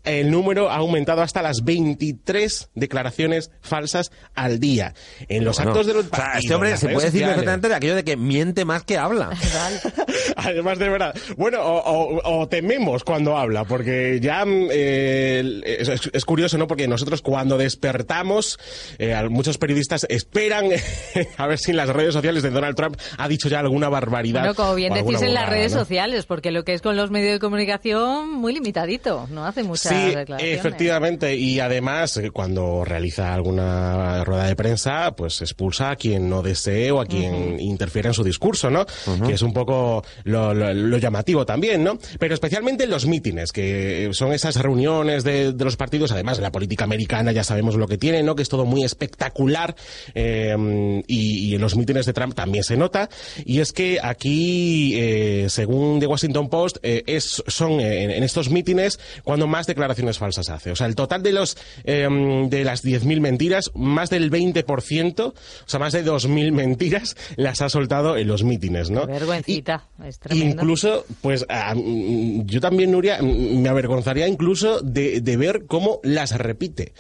el 0.05 0.31
número 0.31 0.71
ha 0.71 0.77
aumentado 0.77 1.23
hasta 1.23 1.43
las 1.43 1.65
23 1.65 2.71
declaraciones 2.75 3.51
falsas 3.61 4.11
al 4.35 4.59
día. 4.61 4.95
En 5.29 5.45
los 5.45 5.57
Bueno, 5.57 5.71
actos 5.73 5.87
de 5.87 5.95
los 5.95 6.07
o 6.07 6.09
sea, 6.09 6.19
partidos, 6.19 6.43
este 6.45 6.55
hombre 6.55 6.77
se 6.77 6.89
puede 6.89 7.07
decir 7.07 7.25
perfectamente 7.25 7.69
de 7.69 7.75
aquello 7.75 7.95
de 7.95 8.05
que 8.05 8.17
miente 8.17 8.65
más 8.65 8.83
que 8.85 8.99
habla. 8.99 9.31
Además 10.37 10.79
de 10.79 10.89
verdad. 10.89 11.15
Bueno, 11.37 11.61
o, 11.63 12.19
o- 12.19 12.41
o 12.43 12.49
tememos 12.49 13.05
cuando 13.05 13.37
habla, 13.37 13.65
porque 13.65 14.19
ya 14.21 14.45
eh, 14.47 15.61
es, 15.65 15.89
es- 16.13 16.25
curioso, 16.25 16.57
¿no? 16.59 16.67
Porque 16.67 16.89
nosotros 16.89 17.21
cuando 17.23 17.59
despertamos, 17.59 18.59
eh, 18.99 19.15
muchos 19.29 19.59
periodistas 19.59 20.07
esperan 20.09 20.67
a 21.37 21.47
ver 21.47 21.59
si 21.59 21.71
en 21.73 21.77
las 21.77 21.89
redes 21.89 22.15
sociales 22.15 22.43
de 22.43 22.51
Donald 22.51 22.77
Trump 22.77 22.97
ha 23.19 23.29
dicho 23.29 23.49
ya 23.49 23.61
alguna 23.61 23.89
barbaridad. 23.89 24.41
Bueno, 24.41 24.55
como 24.55 24.75
bien 24.75 24.95
decís 24.95 25.21
en 25.23 25.35
las 25.35 25.49
redes 25.49 25.73
¿no? 25.73 25.81
sociales, 25.81 26.27
porque 26.27 26.51
lo 26.51 26.65
que 26.65 26.75
es 26.75 26.83
con 26.83 26.97
los 26.97 27.11
medios 27.11 27.33
de 27.35 27.39
comunicación, 27.41 28.12
muy 28.27 28.53
limitadito, 28.53 29.27
no 29.31 29.45
hace 29.47 29.63
muchas 29.63 29.93
Sí, 29.93 30.15
declaraciones. 30.15 30.59
efectivamente. 30.59 31.37
Y 31.37 31.61
además, 31.61 32.17
eh, 32.17 32.31
cuando 32.31 32.85
realiza 32.85 33.33
alguna 33.35 34.23
rueda 34.25 34.47
de 34.47 34.57
prensa, 34.57 35.13
pues 35.17 35.41
expulsa 35.41 35.91
a 35.91 35.97
quien 35.97 36.29
no 36.29 36.43
desee 36.43 36.91
o 36.91 37.01
a 37.01 37.07
quien 37.07 37.59
interfiere 37.61 38.09
en 38.09 38.15
su 38.15 38.25
discurso, 38.25 38.71
¿no? 38.71 38.85
Que 39.27 39.35
es 39.35 39.43
un 39.43 39.53
poco 39.53 40.05
lo, 40.25 40.53
lo- 40.55 40.73
lo 40.75 40.99
llamativo 40.99 41.47
también, 41.47 41.83
¿no? 41.85 41.99
Pero 42.19 42.35
especialmente 42.35 42.85
en 42.85 42.91
los 42.91 43.07
mítines, 43.07 43.53
que 43.53 44.11
son 44.13 44.33
esas 44.33 44.57
reuniones 44.57 45.25
de, 45.25 45.53
de 45.53 45.65
los 45.65 45.77
partidos, 45.77 46.13
además 46.13 46.39
la 46.39 46.53
política 46.53 46.85
americana 46.85 47.33
ya 47.33 47.45
sabemos 47.45 47.77
lo 47.77 47.87
que 47.89 47.99
tiene, 47.99 48.23
¿no? 48.23 48.35
Que 48.35 48.43
es 48.43 48.49
todo 48.49 48.65
muy 48.65 48.85
espectacular 48.85 49.75
eh, 50.15 51.03
y, 51.07 51.49
y 51.51 51.55
en 51.55 51.61
los 51.61 51.77
mítines 51.77 52.07
de 52.07 52.13
Trump 52.13 52.35
también 52.35 52.65
se 52.65 52.77
nota. 52.77 53.09
Y 53.45 53.61
es 53.61 53.73
que 53.73 53.99
aquí, 54.03 54.95
eh, 54.97 55.47
según 55.49 56.01
The 56.01 56.07
Washington 56.07 56.49
Post, 56.49 56.79
eh, 56.83 57.03
es, 57.07 57.43
son 57.47 57.81
eh, 57.81 58.02
en, 58.03 58.11
en 58.11 58.23
estos 58.23 58.51
mítines 58.51 58.99
cuando 59.25 59.47
más 59.47 59.67
declaraciones 59.67 60.19
falsas 60.19 60.51
hace. 60.51 60.71
O 60.71 60.77
sea, 60.77 60.87
el 60.87 60.95
total 60.95 61.23
de 61.23 61.33
los 61.33 61.57
eh, 61.85 62.09
de 62.49 62.65
las 62.65 62.85
10.000 62.85 63.21
mentiras, 63.21 63.71
más 63.75 64.11
del 64.11 64.31
20%, 64.31 65.21
o 65.21 65.35
sea, 65.67 65.81
más 65.81 65.93
de 65.93 66.05
2.000 66.05 66.53
mentiras 66.53 67.17
las 67.37 67.61
ha 67.63 67.69
soltado 67.69 68.17
en 68.17 68.29
los 68.29 68.45
mítines, 68.45 68.91
¿no? 68.91 69.07
Qué 69.07 69.13
vergüencita, 69.13 69.89
es 70.07 70.19
tremendo. 70.19 70.55
Incluso, 70.63 71.05
pues 71.21 71.45
a- 71.49 71.75
yo 71.75 72.61
también, 72.61 72.91
Nuria, 72.91 73.19
me 73.23 73.69
avergonzaría 73.69 74.29
incluso 74.29 74.81
de, 74.81 75.21
de 75.21 75.37
ver 75.37 75.65
cómo 75.67 76.01
las 76.03 76.37
repite. 76.37 76.93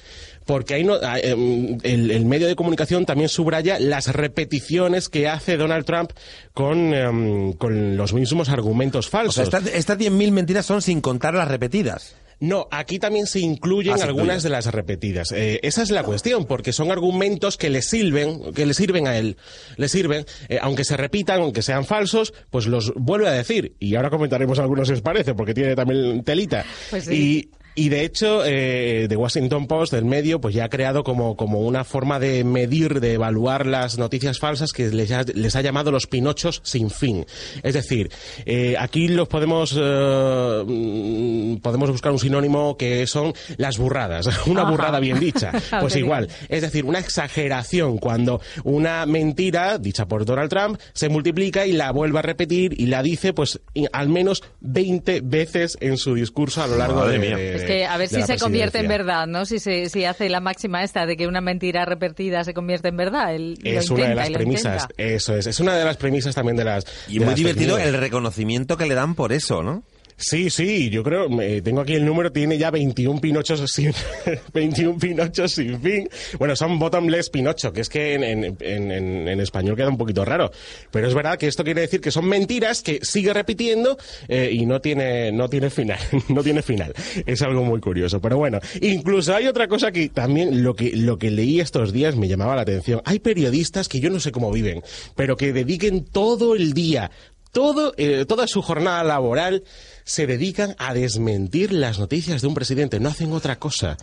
Porque 0.46 0.74
ahí 0.74 0.84
no, 0.84 0.94
ah, 1.02 1.18
em, 1.20 1.78
el, 1.82 2.10
el 2.10 2.24
medio 2.24 2.46
de 2.48 2.56
comunicación 2.56 3.06
también 3.06 3.28
subraya 3.28 3.78
las 3.78 4.08
repeticiones 4.08 5.08
que 5.08 5.28
hace 5.28 5.56
Donald 5.56 5.84
Trump 5.84 6.10
con, 6.54 6.92
em, 6.94 7.52
con 7.54 7.96
los 7.96 8.12
mismos 8.12 8.48
argumentos 8.48 9.06
O 9.08 9.10
falsos. 9.10 9.34
sea, 9.34 9.44
estas, 9.44 9.66
estas 9.74 9.98
10.000 9.98 10.30
mentiras 10.32 10.66
son 10.66 10.82
sin 10.82 11.00
contar 11.00 11.34
las 11.34 11.48
repetidas. 11.48 12.16
No, 12.40 12.66
aquí 12.72 12.98
también 12.98 13.26
se 13.28 13.38
incluyen 13.38 13.92
Ah, 13.94 14.04
algunas 14.04 14.42
de 14.42 14.48
las 14.48 14.66
repetidas. 14.66 15.30
Eh, 15.30 15.60
esa 15.62 15.80
es 15.80 15.92
la 15.92 16.02
cuestión, 16.02 16.44
porque 16.44 16.72
son 16.72 16.90
argumentos 16.90 17.56
que 17.56 17.70
le 17.70 17.82
sirven, 17.82 18.52
que 18.52 18.66
le 18.66 18.74
sirven 18.74 19.06
a 19.06 19.16
él, 19.16 19.36
le 19.76 19.88
sirven, 19.88 20.26
eh, 20.48 20.58
aunque 20.60 20.82
se 20.82 20.96
repitan, 20.96 21.40
aunque 21.40 21.62
sean 21.62 21.84
falsos, 21.84 22.34
pues 22.50 22.66
los 22.66 22.92
vuelve 22.96 23.28
a 23.28 23.32
decir. 23.32 23.76
Y 23.78 23.94
ahora 23.94 24.10
comentaremos 24.10 24.58
algunos 24.58 24.88
si 24.88 24.94
os 24.94 25.02
parece, 25.02 25.34
porque 25.34 25.54
tiene 25.54 25.76
también 25.76 26.24
telita. 26.24 26.64
Pues 26.90 27.04
sí. 27.04 27.48
Y 27.74 27.88
de 27.88 28.04
hecho, 28.04 28.42
eh, 28.44 29.06
The 29.08 29.16
Washington 29.16 29.66
Post, 29.66 29.94
el 29.94 30.04
medio, 30.04 30.40
pues 30.40 30.54
ya 30.54 30.64
ha 30.64 30.68
creado 30.68 31.04
como, 31.04 31.36
como 31.36 31.60
una 31.60 31.84
forma 31.84 32.18
de 32.18 32.44
medir, 32.44 33.00
de 33.00 33.14
evaluar 33.14 33.64
las 33.66 33.96
noticias 33.98 34.38
falsas 34.38 34.72
que 34.72 34.88
les 34.88 35.10
ha, 35.12 35.22
les 35.22 35.56
ha 35.56 35.62
llamado 35.62 35.90
los 35.90 36.06
pinochos 36.06 36.60
sin 36.64 36.90
fin. 36.90 37.24
Es 37.62 37.74
decir, 37.74 38.10
eh, 38.44 38.76
aquí 38.78 39.08
los 39.08 39.28
podemos, 39.28 39.74
eh, 39.80 40.64
mm, 40.66 41.56
podemos 41.62 41.90
buscar 41.90 42.12
un 42.12 42.18
sinónimo 42.18 42.76
que 42.76 43.06
son 43.06 43.32
las 43.56 43.78
burradas. 43.78 44.26
Una 44.46 44.62
Ajá. 44.62 44.70
burrada 44.70 45.00
bien 45.00 45.18
dicha. 45.18 45.52
Pues 45.80 45.96
igual. 45.96 46.28
Es 46.48 46.60
decir, 46.62 46.84
una 46.84 46.98
exageración 46.98 47.98
cuando 47.98 48.40
una 48.64 49.04
mentira 49.06 49.78
dicha 49.78 50.06
por 50.06 50.24
Donald 50.24 50.50
Trump 50.50 50.78
se 50.92 51.08
multiplica 51.08 51.66
y 51.66 51.72
la 51.72 51.90
vuelve 51.90 52.18
a 52.18 52.22
repetir 52.22 52.78
y 52.78 52.86
la 52.86 53.02
dice 53.02 53.32
pues 53.32 53.60
i- 53.74 53.86
al 53.92 54.08
menos 54.08 54.42
20 54.60 55.22
veces 55.22 55.76
en 55.80 55.96
su 55.96 56.14
discurso 56.14 56.62
a 56.62 56.66
lo 56.66 56.76
largo 56.76 57.00
Madre 57.00 57.12
de, 57.12 57.18
mía. 57.18 57.36
Es 57.62 57.70
que 57.70 57.84
a 57.86 57.96
ver 57.96 58.08
si 58.08 58.22
se 58.22 58.38
convierte 58.38 58.78
en 58.78 58.88
verdad, 58.88 59.26
¿no? 59.26 59.44
Si 59.44 59.58
se 59.58 59.88
si 59.88 60.04
hace 60.04 60.28
la 60.28 60.40
máxima 60.40 60.82
esta 60.82 61.06
de 61.06 61.16
que 61.16 61.26
una 61.26 61.40
mentira 61.40 61.84
repetida 61.84 62.44
se 62.44 62.54
convierte 62.54 62.88
en 62.88 62.96
verdad. 62.96 63.34
Él 63.34 63.58
lo 63.62 63.70
Es 63.70 63.90
una 63.90 64.04
de 64.04 64.10
intenta 64.10 64.20
las 64.20 64.28
y 64.28 64.32
lo 64.32 64.38
premisas, 64.38 64.82
intenta. 64.82 65.02
eso 65.14 65.36
es, 65.36 65.46
es 65.46 65.60
una 65.60 65.76
de 65.76 65.84
las 65.84 65.96
premisas 65.96 66.34
también 66.34 66.56
de 66.56 66.64
las 66.64 66.84
Y 67.08 67.14
de 67.14 67.20
muy 67.20 67.26
las 67.28 67.36
divertido 67.36 67.78
el 67.78 67.94
reconocimiento 67.94 68.76
que 68.76 68.86
le 68.86 68.94
dan 68.94 69.14
por 69.14 69.32
eso, 69.32 69.62
¿no? 69.62 69.82
Sí, 70.16 70.50
sí, 70.50 70.88
yo 70.90 71.02
creo, 71.02 71.28
me- 71.28 71.62
tengo 71.62 71.80
aquí 71.80 71.94
el 71.94 72.04
número, 72.04 72.30
tiene 72.30 72.56
ya 72.56 72.70
21 72.70 73.20
pinochos 73.20 73.62
sin, 73.70 73.92
21 74.54 74.98
pinochos 74.98 75.52
sin 75.52 75.80
fin. 75.80 76.08
Bueno, 76.38 76.54
son 76.54 76.78
bottomless 76.78 77.28
pinocho, 77.30 77.72
que 77.72 77.80
es 77.80 77.88
que 77.88 78.14
en- 78.14 78.56
en- 78.60 79.28
en 79.28 79.40
español 79.40 79.74
queda 79.76 79.88
un 79.88 79.98
poquito 79.98 80.24
raro. 80.24 80.50
Pero 80.90 81.08
es 81.08 81.14
verdad 81.14 81.38
que 81.38 81.48
esto 81.48 81.64
quiere 81.64 81.80
decir 81.80 82.00
que 82.00 82.10
son 82.10 82.26
mentiras 82.26 82.82
que 82.82 83.00
sigue 83.02 83.32
repitiendo 83.32 83.96
eh, 84.28 84.50
y 84.52 84.64
no 84.66 84.80
tiene, 84.80 85.32
no 85.32 85.48
tiene 85.48 85.70
final, 85.70 85.98
no 86.28 86.42
tiene 86.42 86.62
final. 86.62 86.92
Es 87.26 87.42
algo 87.42 87.64
muy 87.64 87.80
curioso. 87.80 88.20
Pero 88.20 88.36
bueno, 88.38 88.60
incluso 88.80 89.34
hay 89.34 89.46
otra 89.48 89.66
cosa 89.66 89.90
que 89.92 90.08
también 90.08 90.62
lo 90.62 90.74
que, 90.74 90.92
lo 90.96 91.18
que 91.18 91.30
leí 91.30 91.58
estos 91.60 91.92
días 91.92 92.14
me 92.16 92.28
llamaba 92.28 92.54
la 92.54 92.62
atención. 92.62 93.02
Hay 93.04 93.18
periodistas 93.18 93.88
que 93.88 93.98
yo 94.00 94.10
no 94.10 94.20
sé 94.20 94.30
cómo 94.30 94.52
viven, 94.52 94.82
pero 95.16 95.36
que 95.36 95.52
dediquen 95.52 96.04
todo 96.04 96.54
el 96.54 96.74
día 96.74 97.10
todo, 97.52 97.92
eh, 97.98 98.24
toda 98.26 98.46
su 98.46 98.62
jornada 98.62 99.04
laboral 99.04 99.62
se 100.04 100.26
dedican 100.26 100.74
a 100.78 100.94
desmentir 100.94 101.72
las 101.72 101.98
noticias 101.98 102.42
de 102.42 102.48
un 102.48 102.54
presidente. 102.54 103.00
No 103.00 103.08
hacen 103.08 103.32
otra 103.32 103.58
cosa. 103.58 103.96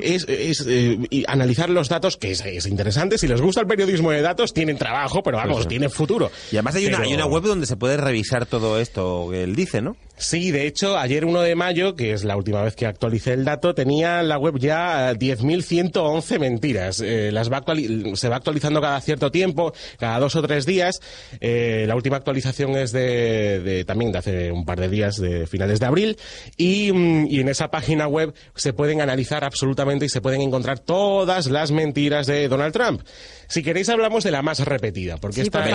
Es, 0.00 0.26
es, 0.28 0.64
eh, 0.66 0.98
y 1.10 1.24
analizar 1.28 1.70
los 1.70 1.88
datos, 1.88 2.16
que 2.16 2.32
es, 2.32 2.44
es 2.44 2.66
interesante. 2.66 3.18
Si 3.18 3.26
les 3.26 3.40
gusta 3.40 3.60
el 3.60 3.66
periodismo 3.66 4.10
de 4.10 4.22
datos, 4.22 4.52
tienen 4.52 4.78
trabajo, 4.78 5.22
pero 5.22 5.38
vamos, 5.38 5.62
sí. 5.62 5.68
tienen 5.68 5.90
futuro. 5.90 6.30
Y 6.50 6.56
además 6.56 6.74
hay 6.76 6.86
una, 6.86 6.98
hay 6.98 7.14
una 7.14 7.26
web 7.26 7.42
donde 7.42 7.66
se 7.66 7.76
puede 7.76 7.96
revisar 7.96 8.46
todo 8.46 8.78
esto 8.78 9.28
que 9.30 9.42
él 9.44 9.54
dice, 9.54 9.82
¿no? 9.82 9.96
Sí, 10.22 10.52
de 10.52 10.68
hecho, 10.68 10.96
ayer 10.96 11.24
1 11.24 11.40
de 11.42 11.54
mayo, 11.56 11.96
que 11.96 12.12
es 12.12 12.22
la 12.22 12.36
última 12.36 12.62
vez 12.62 12.76
que 12.76 12.86
actualicé 12.86 13.32
el 13.32 13.44
dato, 13.44 13.74
tenía 13.74 14.22
la 14.22 14.38
web 14.38 14.56
ya 14.58 15.10
eh, 15.10 15.14
10.111 15.18 16.38
mentiras. 16.38 17.00
Eh, 17.00 17.30
las 17.32 17.50
va 17.50 17.62
se 18.14 18.28
va 18.28 18.36
actualizando 18.36 18.80
cada 18.80 19.00
cierto 19.00 19.30
tiempo, 19.32 19.72
cada 19.98 20.20
dos 20.20 20.36
o 20.36 20.42
tres 20.42 20.64
días. 20.64 21.00
Eh, 21.40 21.86
la 21.88 21.96
última 21.96 22.16
actualización 22.18 22.76
es 22.76 22.92
de, 22.92 23.60
de- 23.60 23.84
también 23.84 24.12
de 24.12 24.18
hace 24.18 24.52
un 24.52 24.64
par 24.64 24.78
de 24.78 24.88
días, 24.88 25.16
de 25.16 25.46
finales 25.48 25.80
de 25.80 25.86
abril. 25.86 26.16
Y, 26.56 26.92
mm, 26.92 27.26
y 27.28 27.40
en 27.40 27.48
esa 27.48 27.72
página 27.72 28.06
web 28.06 28.32
se 28.54 28.72
pueden 28.72 29.00
analizar 29.00 29.42
absolutamente 29.44 30.06
y 30.06 30.08
se 30.08 30.20
pueden 30.20 30.40
encontrar 30.40 30.78
todas 30.78 31.48
las 31.50 31.72
mentiras 31.72 32.26
de 32.28 32.46
Donald 32.48 32.72
Trump. 32.72 33.02
Si 33.48 33.62
queréis 33.62 33.88
hablamos 33.90 34.24
de 34.24 34.30
la 34.30 34.40
más 34.40 34.60
repetida, 34.60 35.18
porque 35.18 35.36
Sí, 35.36 35.40
esta 35.42 35.58
por 35.58 35.68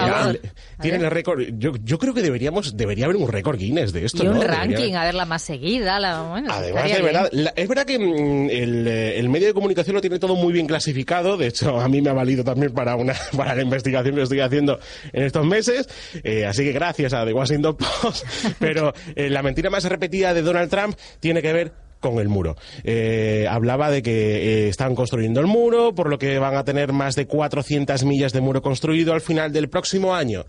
tiene 0.81 0.97
el 0.97 1.11
récord. 1.11 1.41
Yo, 1.59 1.73
yo 1.83 1.99
creo 1.99 2.13
que 2.13 2.21
deberíamos, 2.23 2.75
debería 2.75 3.05
haber 3.05 3.17
un 3.17 3.27
récord 3.27 3.57
Guinness 3.59 3.93
de 3.93 4.05
esto. 4.05 4.23
¿no? 4.23 4.36
Debería 4.39 4.61
ranking, 4.61 4.93
a 4.95 5.03
ver 5.05 5.15
la 5.15 5.25
más 5.25 5.41
seguida. 5.41 5.99
La, 5.99 6.21
bueno, 6.23 6.51
Además, 6.51 6.91
de 6.91 7.01
verdad, 7.01 7.29
la- 7.31 7.53
es 7.55 7.67
verdad 7.67 7.85
que 7.85 7.99
mm, 7.99 8.49
el, 8.49 8.87
eh, 8.87 9.19
el 9.19 9.29
medio 9.29 9.47
de 9.47 9.53
comunicación 9.53 9.95
lo 9.95 10.01
tiene 10.01 10.19
todo 10.19 10.35
muy 10.35 10.53
bien 10.53 10.67
clasificado. 10.67 11.37
De 11.37 11.47
hecho, 11.47 11.79
a 11.79 11.87
mí 11.87 12.01
me 12.01 12.09
ha 12.09 12.13
valido 12.13 12.43
también 12.43 12.73
para 12.73 12.95
una 12.95 13.13
para 13.37 13.55
la 13.55 13.61
investigación 13.61 14.15
que 14.15 14.21
estoy 14.23 14.39
haciendo 14.39 14.79
en 15.13 15.23
estos 15.23 15.45
meses. 15.45 15.87
Eh, 16.23 16.45
así 16.45 16.63
que 16.63 16.71
gracias 16.71 17.13
a 17.13 17.25
The 17.25 17.33
Washington 17.33 17.77
Post. 17.77 18.25
Pero 18.59 18.93
eh, 19.15 19.29
la 19.29 19.41
mentira 19.43 19.69
más 19.69 19.83
repetida 19.85 20.33
de 20.33 20.41
Donald 20.41 20.69
Trump 20.69 20.95
tiene 21.19 21.41
que 21.41 21.53
ver 21.53 21.71
con 21.99 22.19
el 22.19 22.29
muro. 22.29 22.55
Eh, 22.83 23.47
hablaba 23.49 23.89
de 23.89 24.03
que 24.03 24.65
eh, 24.65 24.69
están 24.69 24.93
construyendo 24.93 25.39
el 25.39 25.47
muro, 25.47 25.95
por 25.95 26.09
lo 26.09 26.19
que 26.19 26.37
van 26.37 26.55
a 26.55 26.63
tener 26.63 26.93
más 26.93 27.15
de 27.15 27.25
400 27.25 28.03
millas 28.05 28.33
de 28.33 28.41
muro 28.41 28.61
construido 28.61 29.13
al 29.13 29.21
final 29.21 29.51
del 29.51 29.67
próximo 29.67 30.13
año. 30.15 30.45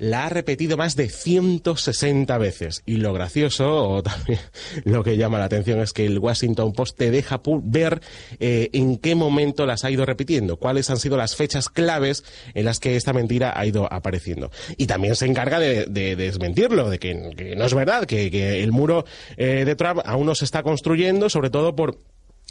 La 0.00 0.24
ha 0.24 0.28
repetido 0.30 0.78
más 0.78 0.96
de 0.96 1.10
160 1.10 2.38
veces. 2.38 2.82
Y 2.86 2.96
lo 2.96 3.12
gracioso, 3.12 3.86
o 3.86 4.02
también 4.02 4.40
lo 4.84 5.04
que 5.04 5.18
llama 5.18 5.38
la 5.38 5.44
atención, 5.44 5.78
es 5.80 5.92
que 5.92 6.06
el 6.06 6.18
Washington 6.18 6.72
Post 6.72 6.96
te 6.96 7.10
deja 7.10 7.42
ver 7.62 8.00
eh, 8.38 8.70
en 8.72 8.96
qué 8.96 9.14
momento 9.14 9.66
las 9.66 9.84
ha 9.84 9.90
ido 9.90 10.06
repitiendo, 10.06 10.56
cuáles 10.56 10.88
han 10.88 10.96
sido 10.96 11.18
las 11.18 11.36
fechas 11.36 11.68
claves 11.68 12.24
en 12.54 12.64
las 12.64 12.80
que 12.80 12.96
esta 12.96 13.12
mentira 13.12 13.52
ha 13.54 13.66
ido 13.66 13.92
apareciendo. 13.92 14.50
Y 14.78 14.86
también 14.86 15.16
se 15.16 15.26
encarga 15.26 15.58
de, 15.58 15.84
de 15.84 16.16
desmentirlo, 16.16 16.88
de 16.88 16.98
que, 16.98 17.14
no 17.14 17.64
es 17.66 17.74
verdad, 17.74 18.06
que, 18.06 18.30
que 18.30 18.62
el 18.62 18.72
muro 18.72 19.04
eh, 19.36 19.66
de 19.66 19.76
Trump 19.76 20.00
aún 20.06 20.24
no 20.24 20.34
se 20.34 20.46
está 20.46 20.62
construyendo, 20.62 21.28
sobre 21.28 21.50
todo 21.50 21.76
por 21.76 21.98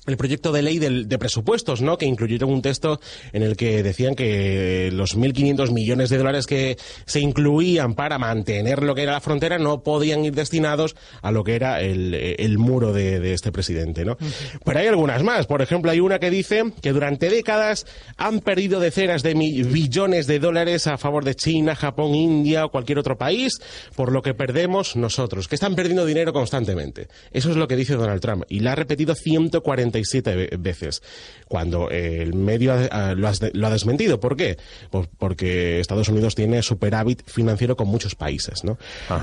el 0.09 0.17
proyecto 0.17 0.51
de 0.51 0.61
ley 0.61 0.79
de, 0.79 1.17
presupuestos, 1.17 1.81
¿no? 1.81 1.97
que 1.97 2.05
incluyeron 2.05 2.49
un 2.49 2.61
texto 2.61 2.99
en 3.33 3.43
el 3.43 3.57
que 3.57 3.83
decían 3.83 4.15
que 4.15 4.89
los 4.93 5.17
1.500 5.17 5.71
millones 5.71 6.09
de 6.09 6.17
dólares 6.17 6.45
que 6.45 6.77
se 7.05 7.19
incluían 7.19 7.93
para 7.93 8.17
mantener 8.17 8.83
lo 8.83 8.95
que 8.95 9.03
era 9.03 9.13
la 9.13 9.21
frontera 9.21 9.57
no 9.57 9.83
podían 9.83 10.23
ir 10.25 10.33
destinados 10.33 10.95
a 11.21 11.31
lo 11.31 11.43
que 11.43 11.55
era 11.55 11.81
el, 11.81 12.57
muro 12.57 12.93
de, 12.93 13.33
este 13.33 13.51
presidente. 13.51 14.05
¿no? 14.05 14.17
Pero 14.65 14.79
hay 14.79 14.87
algunas 14.87 15.23
más. 15.23 15.45
Por 15.45 15.61
ejemplo, 15.61 15.91
hay 15.91 15.99
una 15.99 16.19
que 16.19 16.29
dice 16.29 16.63
que 16.81 16.91
durante 16.91 17.29
décadas 17.29 17.85
han 18.17 18.39
perdido 18.39 18.79
decenas 18.79 19.23
de 19.23 19.33
billones 19.33 20.27
de 20.27 20.39
dólares 20.39 20.87
a 20.87 20.97
favor 20.97 21.23
de 21.23 21.35
China, 21.35 21.75
Japón, 21.75 22.15
India 22.15 22.65
o 22.65 22.71
cualquier 22.71 22.99
otro 22.99 23.17
país, 23.17 23.59
por 23.95 24.11
lo 24.11 24.21
que 24.21 24.33
perdemos 24.33 24.95
nosotros, 24.95 25.47
que 25.47 25.55
están 25.55 25.75
perdiendo 25.75 26.05
dinero 26.05 26.33
constantemente. 26.33 27.07
Eso 27.31 27.51
es 27.51 27.57
lo 27.57 27.67
que 27.67 27.75
dice 27.75 27.95
Donald 27.95 28.21
Trump. 28.21 28.43
Y 28.49 28.61
la 28.61 28.73
ha 28.73 28.75
repetido 28.75 29.15
140 29.15 29.98
47 29.99 30.57
veces, 30.57 31.01
cuando 31.47 31.89
el 31.89 32.33
medio 32.33 32.75
lo, 33.15 33.27
ha 33.27 33.69
desmentido. 33.69 34.19
¿Por 34.19 34.35
qué? 34.35 34.57
Pues 34.91 35.07
porque 35.17 35.79
Estados 35.79 36.09
Unidos 36.09 36.35
tiene 36.35 36.61
superávit 36.61 37.23
financiero 37.25 37.75
con 37.75 37.87
muchos 37.87 38.15
países, 38.15 38.63
¿no? 38.63 38.77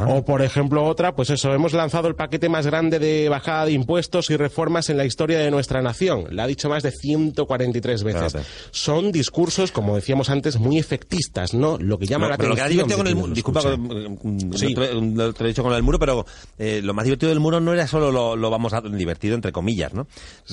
O, 0.09 0.25
por 0.25 0.43
ejemplo, 0.43 0.85
otra, 0.85 1.15
pues 1.15 1.31
eso, 1.31 1.53
hemos 1.53 1.73
lanzado 1.73 2.09
el 2.09 2.15
paquete 2.15 2.49
más 2.49 2.67
grande 2.67 2.99
de 2.99 3.29
bajada 3.29 3.67
de 3.67 3.73
impuestos 3.73 4.31
y 4.31 4.37
reformas 4.37 4.91
en 4.91 4.97
la 4.97 5.05
historia 5.05 5.39
de 5.39 5.51
nuestra 5.51 5.83
nación. 5.83 6.27
La 6.31 6.45
ha 6.45 6.47
dicho 6.47 6.69
más 6.69 6.83
de 6.83 6.91
143 6.91 8.03
veces. 8.03 8.37
Son 8.71 9.13
discursos, 9.13 9.73
como 9.73 9.95
decíamos 9.95 10.31
antes, 10.31 10.59
muy 10.59 10.79
efectistas, 10.79 11.55
¿no? 11.55 11.79
Lo 11.79 11.99
que 11.99 12.07
llama 12.07 12.29
la 12.29 12.35
atención. 12.35 12.51
Lo 12.51 12.57
que 12.57 12.63
ha 12.63 12.69
divertido 12.69 12.99
con 12.99 13.07
el 13.07 13.17
muro, 13.17 13.33
disculpa, 13.33 13.61
sí. 13.61 13.69
lo, 13.69 13.79
mm, 14.23 15.35
he 15.41 15.45
dicho 15.47 15.63
con 15.63 15.73
el 15.73 15.83
muro, 15.83 15.99
pero 15.99 16.27
eh, 16.59 16.81
lo 16.83 16.95
más 16.95 17.05
divertido 17.05 17.31
del 17.31 17.41
muro 17.41 17.61
no 17.61 17.73
era 17.73 17.87
solo 17.87 18.11
lo, 18.11 18.37
lo 18.37 18.51
vamos 18.51 18.73
a 18.73 18.81
divertido, 18.81 19.35
entre 19.35 19.53
comillas, 19.53 19.95
¿no? 19.95 20.07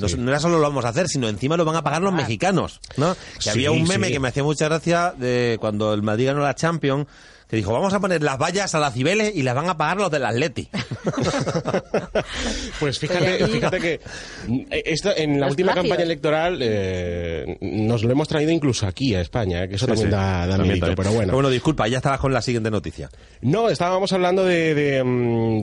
No, 0.08 0.18
no 0.24 0.30
era 0.32 0.40
solo 0.40 0.58
lo 0.58 0.64
vamos 0.64 0.86
a 0.86 0.90
hacer, 0.90 1.08
sino 1.08 1.28
encima 1.30 1.58
lo 1.58 1.66
van 1.66 1.76
a 1.76 1.84
pagar 1.84 2.02
los 2.02 2.14
mexicanos, 2.14 2.80
¿no? 2.98 3.16
Que 3.36 3.42
Sí, 3.42 3.50
había 3.50 3.72
un 3.72 3.84
meme 3.84 4.08
sí. 4.08 4.14
que 4.14 4.20
me 4.20 4.30
hacía 4.30 4.44
mucha 4.44 4.66
gracia 4.66 5.14
de 5.18 5.58
cuando 5.60 5.94
el 5.94 6.02
Madrid 6.02 6.28
ganó 6.28 6.42
la 6.42 6.56
Champions 6.56 7.06
que 7.50 7.58
dijo, 7.58 7.72
vamos 7.72 7.94
a 7.94 8.00
poner 8.00 8.24
las 8.24 8.40
vallas 8.40 8.74
a 8.74 8.80
las 8.80 8.96
Cibeles 8.96 9.32
y 9.36 9.44
las 9.44 9.54
van 9.54 9.70
a 9.70 9.78
pagar 9.78 9.98
los 9.98 10.10
del 10.10 10.26
Atleti. 10.26 10.70
Pues 12.80 13.00
fíjate, 13.00 13.48
fíjate 13.48 13.80
que 13.80 14.00
esto 14.86 15.12
en 15.16 15.40
la 15.40 15.48
Los 15.48 15.52
última 15.54 15.74
plagios. 15.74 15.90
campaña 15.92 16.04
electoral 16.06 16.60
eh, 16.62 17.58
nos 17.62 18.04
lo 18.04 18.12
hemos 18.12 18.28
traído 18.28 18.52
incluso 18.52 18.88
aquí 18.88 19.16
a 19.16 19.22
España, 19.22 19.64
eh, 19.64 19.70
que 19.70 19.76
eso 19.76 19.86
también 19.88 20.08
Sí, 20.08 20.12
da, 20.12 20.48
da 20.48 20.58
También, 20.58 20.68
mérito, 20.68 20.86
también. 20.88 20.96
pero 20.98 21.12
bueno. 21.16 21.34
bueno, 21.34 21.50
disculpa, 21.50 21.88
ya 21.88 21.98
estabas 21.98 22.20
con 22.20 22.34
la 22.34 22.42
siguiente 22.42 22.70
noticia. 22.72 23.10
No, 23.42 23.70
estábamos 23.70 24.12
hablando 24.14 24.44
de, 24.44 24.74
de, 24.74 25.04
mm, 25.04 25.62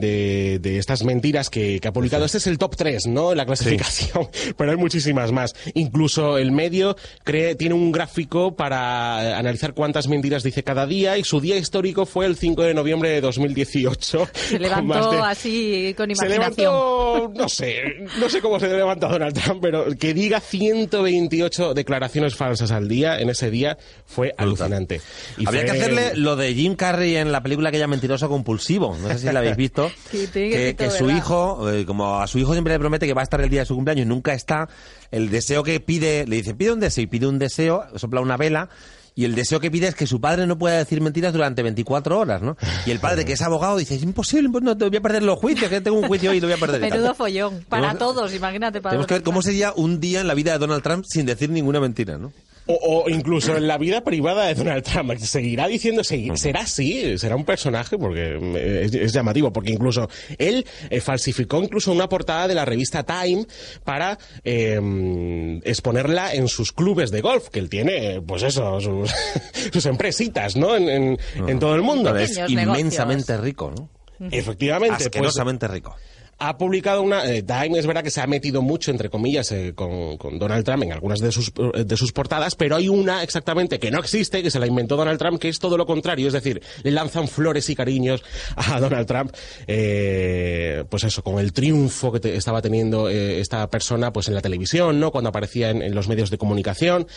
de- 0.53 0.59
de 0.59 0.77
estas 0.77 1.03
mentiras 1.03 1.49
que, 1.49 1.79
que 1.79 1.87
ha 1.87 1.93
publicado. 1.93 2.25
Este 2.25 2.37
es 2.37 2.47
el 2.47 2.57
top 2.57 2.75
3, 2.75 3.07
¿no? 3.07 3.33
La 3.35 3.45
clasificación, 3.45 4.27
pero 4.57 4.71
hay 4.71 4.77
muchísimas 4.77 5.31
más. 5.31 5.53
Incluso 5.73 6.37
el 6.37 6.51
medio 6.51 6.95
cree, 7.23 7.55
tiene 7.55 7.75
un 7.75 7.91
gráfico 7.91 8.55
para 8.55 9.37
analizar 9.37 9.73
cuántas 9.73 10.07
mentiras 10.07 10.43
dice 10.43 10.63
cada 10.63 10.85
día 10.85 11.17
y 11.17 11.23
su 11.23 11.39
día 11.39 11.57
histórico 11.57 12.05
fue 12.05 12.25
el 12.25 12.35
5 12.35 12.63
de 12.63 12.73
noviembre 12.73 13.09
de 13.09 13.21
2018. 13.21 14.27
Se 14.33 14.49
con 14.53 14.61
levantó 14.61 15.11
de- 15.11 15.17
así 15.19 15.93
con 15.97 16.07
se 16.15 16.25
imaginación. 16.25 16.73
levantó, 16.73 17.31
no 17.35 17.49
sé, 17.49 17.81
no 18.19 18.29
sé 18.29 18.41
cómo 18.41 18.59
se 18.59 18.67
levanta 18.67 19.07
Donald 19.07 19.37
Trump, 19.39 19.59
pero 19.61 19.85
que 19.97 20.13
diga 20.13 20.39
128 20.39 21.73
declaraciones 21.73 22.35
falsas 22.35 22.71
al 22.71 22.87
día 22.87 23.19
en 23.19 23.29
ese 23.29 23.49
día 23.49 23.77
fue 24.05 24.33
alucinante. 24.37 25.01
Y 25.37 25.45
Habría 25.47 25.63
fue- 25.63 25.71
que 25.71 25.81
hacerle 25.81 26.11
lo 26.15 26.35
de 26.35 26.53
Jim 26.53 26.75
Carrey 26.75 27.15
en 27.15 27.31
la 27.31 27.41
película 27.41 27.69
aquella 27.69 27.87
Mentiroso 27.87 28.29
Compulsivo. 28.29 28.97
No 29.01 29.07
sé 29.09 29.19
si 29.19 29.25
la 29.31 29.39
habéis 29.39 29.55
visto. 29.57 29.91
Que 30.49 30.89
su 30.89 31.09
hijo, 31.09 31.69
eh, 31.71 31.85
como 31.85 32.19
a 32.19 32.27
su 32.27 32.39
hijo 32.39 32.53
siempre 32.53 32.73
le 32.73 32.79
promete 32.79 33.05
que 33.07 33.13
va 33.13 33.21
a 33.21 33.23
estar 33.23 33.41
el 33.41 33.49
día 33.49 33.61
de 33.61 33.65
su 33.65 33.75
cumpleaños 33.75 34.05
y 34.05 34.09
nunca 34.09 34.33
está, 34.33 34.67
el 35.11 35.29
deseo 35.29 35.63
que 35.63 35.79
pide, 35.79 36.25
le 36.27 36.37
dice, 36.37 36.55
pide 36.55 36.71
un 36.71 36.79
deseo 36.79 37.03
y 37.03 37.07
pide 37.07 37.27
un 37.27 37.39
deseo, 37.39 37.83
sopla 37.95 38.21
una 38.21 38.37
vela. 38.37 38.69
Y 39.13 39.25
el 39.25 39.35
deseo 39.35 39.59
que 39.59 39.69
pide 39.69 39.87
es 39.87 39.95
que 39.95 40.07
su 40.07 40.21
padre 40.21 40.47
no 40.47 40.57
pueda 40.57 40.77
decir 40.77 41.01
mentiras 41.01 41.33
durante 41.33 41.61
24 41.61 42.17
horas, 42.17 42.41
¿no? 42.41 42.55
Y 42.85 42.91
el 42.91 42.99
padre, 42.99 43.25
que 43.25 43.33
es 43.33 43.41
abogado, 43.41 43.75
dice, 43.75 43.95
es 43.95 44.03
imposible, 44.03 44.49
pues 44.49 44.63
no, 44.63 44.77
te 44.77 44.87
voy 44.87 44.97
a 44.97 45.01
perder 45.01 45.23
los 45.23 45.37
juicios, 45.37 45.69
que 45.69 45.81
tengo 45.81 45.99
un 45.99 46.07
juicio 46.07 46.31
hoy 46.31 46.37
y 46.37 46.39
lo 46.39 46.47
voy 46.47 46.55
a 46.55 46.57
perder. 46.57 46.79
Menudo 46.79 47.13
follón. 47.13 47.65
Para 47.67 47.89
Tenemos- 47.91 47.99
todos, 47.99 48.33
imagínate. 48.33 48.79
Para 48.79 48.91
Tenemos 48.91 49.07
que 49.07 49.15
ver 49.15 49.23
cómo 49.23 49.41
sería 49.41 49.73
un 49.75 49.99
día 49.99 50.21
en 50.21 50.27
la 50.27 50.33
vida 50.33 50.53
de 50.53 50.59
Donald 50.59 50.81
Trump 50.81 51.03
sin 51.05 51.25
decir 51.25 51.49
ninguna 51.49 51.81
mentira, 51.81 52.17
¿no? 52.17 52.31
O, 52.67 53.03
o 53.05 53.09
incluso 53.09 53.57
en 53.57 53.67
la 53.67 53.77
vida 53.79 54.03
privada 54.03 54.45
de 54.45 54.53
Donald 54.55 54.83
Trump. 54.83 55.11
Seguirá 55.17 55.67
diciendo, 55.67 56.03
será 56.03 56.61
así, 56.61 57.17
será 57.17 57.35
un 57.35 57.43
personaje, 57.43 57.97
porque 57.97 58.37
eh, 58.39 58.81
es, 58.85 58.93
es 58.93 59.13
llamativo, 59.13 59.51
porque 59.51 59.71
incluso 59.71 60.07
él 60.37 60.65
eh, 60.89 61.01
falsificó 61.01 61.61
incluso 61.61 61.91
una 61.91 62.07
portada 62.07 62.47
de 62.47 62.53
la 62.55 62.63
revista 62.63 63.03
Time 63.03 63.45
para 63.83 64.17
eh, 64.43 65.59
exponerla 65.63 66.33
en 66.33 66.47
sus 66.47 66.71
clubes 66.71 67.11
de 67.11 67.21
golf, 67.21 67.49
que 67.49 67.59
él 67.59 67.69
tiene, 67.69 68.21
pues 68.21 68.43
eso, 68.43 68.79
sus, 68.79 69.11
sus 69.73 69.85
empresitas, 69.87 70.55
¿no? 70.55 70.75
En, 70.75 70.87
en- 70.89 71.17
en 71.47 71.59
todo 71.59 71.75
el 71.75 71.81
mundo. 71.81 72.15
Es 72.15 72.37
inmensamente 72.47 73.37
rico, 73.37 73.71
¿no? 73.75 73.89
Efectivamente, 74.29 74.95
pues, 74.97 75.07
Asquerosamente 75.07 75.67
rico. 75.67 75.95
Ha 76.43 76.57
publicado 76.57 77.01
una. 77.01 77.23
eh, 77.25 77.43
Time 77.43 77.77
es 77.77 77.85
verdad 77.85 78.03
que 78.03 78.11
se 78.11 78.19
ha 78.21 78.27
metido 78.27 78.61
mucho, 78.61 78.91
entre 78.91 79.09
comillas, 79.09 79.51
eh, 79.51 79.73
con, 79.75 80.17
con 80.17 80.39
Donald 80.39 80.65
Trump 80.65 80.83
en 80.83 80.91
algunas 80.91 81.19
de 81.19 81.31
sus, 81.31 81.49
eh, 81.75 81.83
de 81.85 81.97
sus 81.97 82.11
portadas, 82.11 82.55
pero 82.55 82.75
hay 82.75 82.89
una 82.89 83.23
exactamente 83.23 83.79
que 83.79 83.91
no 83.91 83.99
existe, 83.99 84.41
que 84.43 84.49
se 84.51 84.59
la 84.59 84.67
inventó 84.67 84.95
Donald 84.97 85.19
Trump, 85.19 85.39
que 85.39 85.49
es 85.49 85.59
todo 85.59 85.77
lo 85.77 85.85
contrario. 85.85 86.27
Es 86.27 86.33
decir, 86.33 86.61
le 86.83 86.91
lanzan 86.91 87.27
flores 87.27 87.69
y 87.69 87.75
cariños 87.75 88.23
a 88.55 88.79
Donald 88.79 89.07
Trump, 89.07 89.31
eh, 89.67 90.83
pues 90.89 91.03
eso, 91.03 91.23
con 91.23 91.39
el 91.39 91.53
triunfo 91.53 92.11
que 92.11 92.19
te- 92.19 92.35
estaba 92.35 92.61
teniendo 92.61 93.09
eh, 93.09 93.39
esta 93.39 93.69
persona 93.69 94.11
pues 94.11 94.27
en 94.27 94.33
la 94.35 94.41
televisión, 94.41 94.99
¿no? 94.99 95.11
Cuando 95.11 95.29
aparecía 95.29 95.69
en, 95.69 95.81
en 95.81 95.93
los 95.95 96.07
medios 96.07 96.29
de 96.29 96.37
comunicación. 96.37 97.07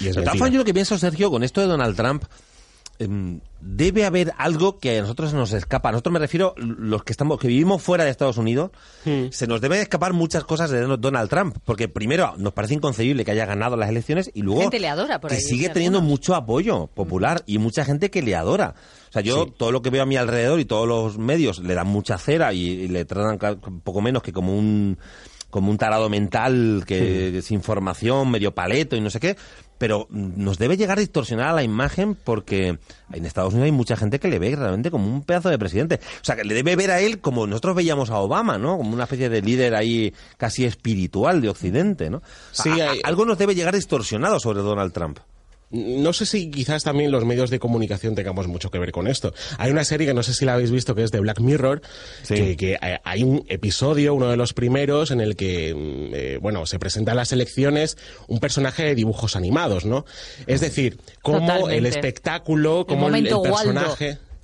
Y 0.00 0.08
es 0.08 0.14
todas 0.14 0.26
mentira. 0.34 0.48
yo 0.50 0.58
lo 0.58 0.64
que 0.64 0.74
pienso, 0.74 0.98
Sergio, 0.98 1.30
con 1.30 1.42
esto 1.42 1.60
de 1.60 1.66
Donald 1.68 1.96
Trump, 1.96 2.24
debe 3.60 4.04
haber 4.04 4.32
algo 4.38 4.78
que 4.78 4.98
a 4.98 5.00
nosotros 5.02 5.32
nos 5.34 5.52
escapa. 5.52 5.88
A 5.88 5.92
nosotros 5.92 6.12
me 6.12 6.18
refiero, 6.18 6.54
los 6.56 7.04
que 7.04 7.12
estamos, 7.12 7.38
que 7.38 7.48
vivimos 7.48 7.82
fuera 7.82 8.04
de 8.04 8.10
Estados 8.10 8.36
Unidos, 8.36 8.70
se 9.30 9.46
nos 9.46 9.60
debe 9.60 9.80
escapar 9.80 10.12
muchas 10.12 10.44
cosas 10.44 10.70
de 10.70 10.80
Donald 10.80 11.30
Trump. 11.30 11.56
Porque 11.64 11.88
primero, 11.88 12.34
nos 12.38 12.52
parece 12.52 12.74
inconcebible 12.74 13.24
que 13.24 13.30
haya 13.30 13.46
ganado 13.46 13.76
las 13.76 13.88
elecciones 13.88 14.30
y 14.34 14.42
luego 14.42 14.62
Gente 14.62 14.80
le 14.80 14.88
adora 14.88 15.20
por 15.20 15.30
que 15.30 15.36
ahí, 15.36 15.42
sigue 15.42 15.66
sí, 15.68 15.72
teniendo 15.72 15.98
algunos. 15.98 16.18
mucho 16.18 16.34
apoyo 16.34 16.86
popular 16.88 17.42
y 17.46 17.58
mucha 17.58 17.84
gente 17.84 18.10
que 18.10 18.22
le 18.22 18.34
adora. 18.34 18.74
O 19.08 19.12
sea, 19.12 19.22
yo 19.22 19.46
todo 19.46 19.72
lo 19.72 19.82
que 19.82 19.90
veo 19.90 20.02
a 20.02 20.06
mi 20.06 20.16
alrededor 20.16 20.58
y 20.58 20.64
todos 20.64 20.88
los 20.88 21.18
medios 21.18 21.58
le 21.58 21.74
dan 21.74 21.86
mucha 21.86 22.18
cera 22.18 22.52
y, 22.52 22.60
y 22.62 22.88
le 22.88 23.04
tratan 23.04 23.38
poco 23.84 24.00
menos 24.00 24.22
que 24.22 24.32
como 24.32 24.56
un 24.56 24.98
como 25.52 25.70
un 25.70 25.76
tarado 25.76 26.08
mental 26.08 26.82
que 26.86 27.36
es 27.36 27.50
información, 27.50 28.30
medio 28.30 28.54
paleto 28.54 28.96
y 28.96 29.02
no 29.02 29.10
sé 29.10 29.20
qué, 29.20 29.36
pero 29.82 30.06
nos 30.10 30.58
debe 30.58 30.76
llegar 30.76 30.98
a 30.98 31.00
distorsionar 31.00 31.48
a 31.48 31.52
la 31.54 31.64
imagen 31.64 32.14
porque 32.14 32.78
en 33.12 33.26
Estados 33.26 33.52
Unidos 33.52 33.64
hay 33.64 33.72
mucha 33.72 33.96
gente 33.96 34.20
que 34.20 34.28
le 34.28 34.38
ve 34.38 34.54
realmente 34.54 34.92
como 34.92 35.08
un 35.12 35.24
pedazo 35.24 35.48
de 35.48 35.58
presidente. 35.58 35.98
O 36.20 36.24
sea, 36.24 36.36
que 36.36 36.44
le 36.44 36.54
debe 36.54 36.76
ver 36.76 36.92
a 36.92 37.00
él 37.00 37.18
como 37.18 37.48
nosotros 37.48 37.74
veíamos 37.74 38.08
a 38.10 38.18
Obama, 38.18 38.58
¿no? 38.58 38.76
Como 38.76 38.92
una 38.94 39.02
especie 39.02 39.28
de 39.28 39.42
líder 39.42 39.74
ahí 39.74 40.14
casi 40.36 40.64
espiritual 40.66 41.40
de 41.40 41.48
Occidente, 41.48 42.10
¿no? 42.10 42.22
Sí, 42.52 42.68
hay- 42.70 43.00
algo 43.02 43.24
nos 43.24 43.38
debe 43.38 43.56
llegar 43.56 43.74
distorsionado 43.74 44.38
sobre 44.38 44.60
Donald 44.62 44.92
Trump. 44.92 45.18
No 45.72 46.12
sé 46.12 46.26
si 46.26 46.50
quizás 46.50 46.84
también 46.84 47.10
los 47.10 47.24
medios 47.24 47.50
de 47.50 47.58
comunicación 47.58 48.14
tengamos 48.14 48.46
mucho 48.46 48.70
que 48.70 48.78
ver 48.78 48.92
con 48.92 49.08
esto. 49.08 49.32
Hay 49.58 49.70
una 49.70 49.84
serie 49.84 50.06
que 50.06 50.14
no 50.14 50.22
sé 50.22 50.34
si 50.34 50.44
la 50.44 50.54
habéis 50.54 50.70
visto 50.70 50.94
que 50.94 51.02
es 51.02 51.10
de 51.10 51.20
Black 51.20 51.40
Mirror, 51.40 51.80
Sí. 52.22 52.34
que, 52.34 52.56
que 52.56 52.78
hay- 53.04 53.22
un 53.24 53.44
episodio, 53.48 54.14
uno 54.14 54.28
de 54.28 54.36
los 54.36 54.52
primeros, 54.52 55.10
en 55.10 55.20
el 55.20 55.34
que, 55.36 55.74
mm, 55.74 56.14
eh, 56.14 56.38
bueno, 56.42 56.66
se 56.66 56.78
presenta 56.78 57.12
en 57.12 57.16
las 57.16 57.32
elecciones 57.32 57.96
un 58.28 58.38
personaje 58.40 58.82
de 58.84 58.94
dibujos 58.94 59.34
animados, 59.36 59.84
¿no? 59.84 60.04
Es 60.46 60.60
decir, 60.60 60.98
cómo 61.22 61.38
Totalmente. 61.40 61.78
el 61.78 61.86
espectáculo, 61.86 62.84
cómo 62.86 63.08
el, 63.08 63.26
el 63.26 63.34
Waldo. 63.34 63.96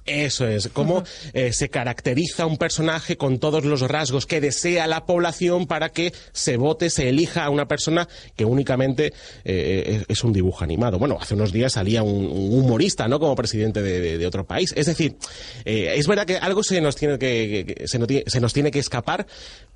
Eso 0.09 0.47
es, 0.49 0.69
cómo 0.73 1.05
eh, 1.33 1.53
se 1.53 1.69
caracteriza 1.69 2.47
un 2.47 2.57
personaje 2.57 3.17
con 3.17 3.39
todos 3.39 3.65
los 3.65 3.83
rasgos 3.83 4.27
que 4.27 4.41
desea 4.41 4.87
la 4.87 5.05
población 5.07 5.67
para 5.67 5.91
que 5.91 6.13
se 6.33 6.57
vote, 6.57 6.91
se 6.91 7.09
elija 7.09 7.45
a 7.45 7.51
una 7.51 7.69
persona 7.69 8.09
que 8.37 8.45
únicamente 8.45 9.13
eh, 9.45 10.05
es 10.09 10.19
es 10.19 10.25
un 10.25 10.33
dibujo 10.33 10.65
animado. 10.65 10.99
Bueno, 10.99 11.19
hace 11.21 11.35
unos 11.35 11.53
días 11.53 11.75
salía 11.75 12.03
un, 12.03 12.27
un 12.27 12.59
humorista, 12.61 13.07
¿no? 13.07 13.21
Como 13.21 13.37
presidente 13.37 13.83
de, 13.83 14.01
de- 14.01 14.19
de 14.19 14.27
otro 14.27 14.47
país. 14.47 14.73
Es 14.77 14.87
decir, 14.87 15.17
eh, 15.65 15.93
es 15.97 16.07
verdad 16.09 16.27
que 16.27 16.37
algo 16.37 16.63
se 16.63 16.81
nos 16.81 16.97
tiene 16.97 17.19
que, 17.19 17.65
que- 17.67 17.75
que- 17.75 17.87
se, 17.89 17.99
nos 17.99 18.09
tiene, 18.09 18.25
se 18.27 18.41
nos 18.41 18.53
tiene 18.53 18.71
que 18.71 18.79
escapar, 18.79 19.27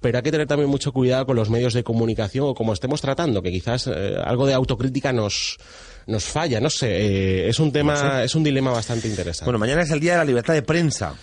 pero 0.00 0.18
hay 0.18 0.22
que 0.24 0.32
tener 0.32 0.46
también 0.46 0.68
mucho 0.70 0.92
cuidado 0.92 1.26
con 1.26 1.36
los 1.36 1.50
medios 1.50 1.74
de 1.74 1.84
comunicación 1.84 2.46
o 2.46 2.54
como 2.54 2.72
estemos 2.72 3.00
tratando, 3.00 3.42
que 3.42 3.50
quizás 3.52 3.86
eh, 3.86 4.14
algo 4.24 4.46
de 4.46 4.54
autocrítica 4.54 5.12
nos 5.12 5.58
nos 6.06 6.24
falla, 6.24 6.60
no 6.60 6.70
sé, 6.70 6.88
eh, 6.88 7.48
es 7.48 7.58
un 7.60 7.72
tema, 7.72 8.22
es 8.24 8.34
un 8.34 8.44
dilema 8.44 8.70
bastante 8.70 9.08
interesante. 9.08 9.46
Bueno, 9.46 9.58
mañana 9.58 9.82
es 9.82 9.90
el 9.90 10.00
día 10.00 10.12
de 10.12 10.18
la 10.18 10.24
libertad 10.24 10.54
de 10.54 10.62
prensa. 10.62 11.14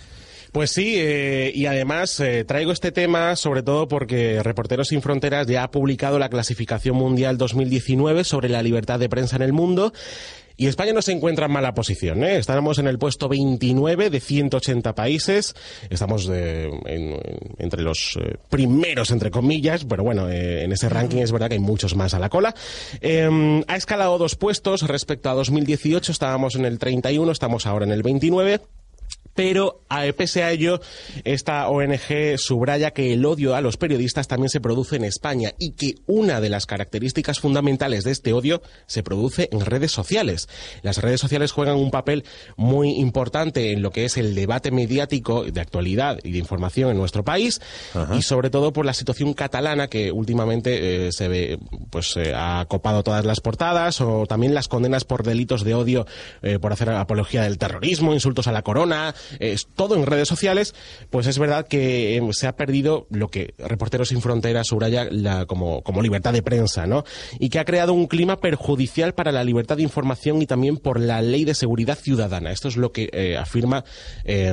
Pues 0.52 0.72
sí, 0.72 0.94
eh, 0.96 1.52
y 1.54 1.66
además 1.66 2.18
eh, 2.18 2.44
traigo 2.44 2.72
este 2.72 2.90
tema 2.90 3.36
sobre 3.36 3.62
todo 3.62 3.86
porque 3.86 4.42
Reporteros 4.42 4.88
Sin 4.88 5.00
Fronteras 5.00 5.46
ya 5.46 5.62
ha 5.62 5.70
publicado 5.70 6.18
la 6.18 6.28
clasificación 6.28 6.96
mundial 6.96 7.38
2019 7.38 8.24
sobre 8.24 8.48
la 8.48 8.60
libertad 8.60 8.98
de 8.98 9.08
prensa 9.08 9.36
en 9.36 9.42
el 9.42 9.52
mundo. 9.52 9.92
Y 10.60 10.66
España 10.66 10.92
no 10.92 11.00
se 11.00 11.12
encuentra 11.12 11.46
en 11.46 11.52
mala 11.52 11.72
posición. 11.72 12.22
¿eh? 12.22 12.36
Estamos 12.36 12.78
en 12.78 12.86
el 12.86 12.98
puesto 12.98 13.30
29 13.30 14.10
de 14.10 14.20
180 14.20 14.94
países. 14.94 15.54
Estamos 15.88 16.26
de- 16.26 16.66
en- 16.84 17.18
entre 17.56 17.80
los 17.80 18.18
eh, 18.20 18.36
primeros, 18.50 19.10
entre 19.10 19.30
comillas. 19.30 19.86
Pero 19.86 20.04
bueno, 20.04 20.28
eh, 20.28 20.64
en 20.64 20.72
ese 20.72 20.90
ranking 20.90 21.22
es 21.22 21.32
verdad 21.32 21.48
que 21.48 21.54
hay 21.54 21.60
muchos 21.60 21.96
más 21.96 22.12
a 22.12 22.18
la 22.18 22.28
cola. 22.28 22.54
Eh, 23.00 23.62
ha 23.68 23.76
escalado 23.76 24.18
dos 24.18 24.36
puestos 24.36 24.82
respecto 24.86 25.30
a 25.30 25.32
2018. 25.32 26.12
Estábamos 26.12 26.54
en 26.56 26.66
el 26.66 26.78
31, 26.78 27.32
estamos 27.32 27.64
ahora 27.64 27.86
en 27.86 27.92
el 27.92 28.02
29. 28.02 28.60
Pero 29.40 29.80
a- 29.88 30.04
pese 30.14 30.42
a 30.42 30.50
ello, 30.52 30.82
esta 31.24 31.66
ONG 31.70 32.36
subraya 32.36 32.90
que 32.90 33.14
el 33.14 33.24
odio 33.24 33.54
a 33.56 33.62
los 33.62 33.78
periodistas 33.78 34.28
también 34.28 34.50
se 34.50 34.60
produce 34.60 34.96
en 34.96 35.04
España 35.04 35.52
y 35.58 35.70
que 35.72 35.94
una 36.06 36.42
de 36.42 36.50
las 36.50 36.66
características 36.66 37.40
fundamentales 37.40 38.04
de 38.04 38.10
este 38.10 38.34
odio 38.34 38.60
se 38.86 39.02
produce 39.02 39.48
en 39.50 39.60
redes 39.64 39.92
sociales. 39.92 40.46
Las 40.82 40.98
redes 40.98 41.22
sociales 41.22 41.52
juegan 41.52 41.76
un 41.76 41.90
papel 41.90 42.24
muy 42.58 42.90
importante 42.96 43.72
en 43.72 43.80
lo 43.80 43.92
que 43.92 44.04
es 44.04 44.18
el 44.18 44.34
debate 44.34 44.70
mediático 44.72 45.44
de 45.44 45.58
actualidad 45.62 46.18
y 46.22 46.32
de 46.32 46.38
información 46.38 46.90
en 46.90 46.98
nuestro 46.98 47.24
país 47.24 47.62
y 48.14 48.20
sobre 48.20 48.50
todo 48.50 48.74
por 48.74 48.84
la 48.84 48.92
situación 48.92 49.32
catalana 49.32 49.88
que 49.88 50.12
últimamente 50.12 51.06
eh, 51.06 51.12
se 51.12 51.28
ve 51.28 51.58
pues 51.88 52.14
eh, 52.18 52.34
ha 52.36 52.66
copado 52.68 53.02
todas 53.02 53.24
las 53.24 53.40
portadas 53.40 54.02
o 54.02 54.26
también 54.26 54.52
las 54.54 54.68
condenas 54.68 55.04
por 55.04 55.22
delitos 55.22 55.64
de 55.64 55.72
odio 55.72 56.06
eh, 56.42 56.58
por 56.58 56.74
hacer 56.74 56.90
apología 56.90 57.42
del 57.44 57.56
terrorismo, 57.56 58.12
insultos 58.12 58.46
a 58.46 58.52
la 58.52 58.60
corona, 58.60 59.14
es 59.38 59.66
todo 59.74 59.94
en 59.94 60.06
redes 60.06 60.28
sociales, 60.28 60.74
pues 61.10 61.26
es 61.26 61.38
verdad 61.38 61.66
que 61.68 62.16
eh, 62.16 62.22
se 62.32 62.46
ha 62.46 62.56
perdido 62.56 63.06
lo 63.10 63.28
que 63.28 63.54
Reporteros 63.58 64.08
Sin 64.08 64.20
Fronteras 64.22 64.66
subraya 64.66 65.06
la- 65.10 65.46
como, 65.46 65.82
como 65.82 66.02
libertad 66.02 66.32
de 66.32 66.42
prensa, 66.42 66.86
¿no? 66.86 67.04
Y 67.38 67.48
que 67.50 67.58
ha 67.58 67.64
creado 67.64 67.92
un 67.92 68.06
clima 68.06 68.40
perjudicial 68.40 69.14
para 69.14 69.32
la 69.32 69.44
libertad 69.44 69.76
de 69.76 69.82
información 69.82 70.42
y 70.42 70.46
también 70.46 70.76
por 70.76 70.98
la 71.00 71.22
ley 71.22 71.44
de 71.44 71.54
seguridad 71.54 71.98
ciudadana. 71.98 72.50
Esto 72.52 72.68
es 72.68 72.76
lo 72.76 72.92
que 72.92 73.08
eh, 73.12 73.36
afirma 73.36 73.84
eh, 74.24 74.52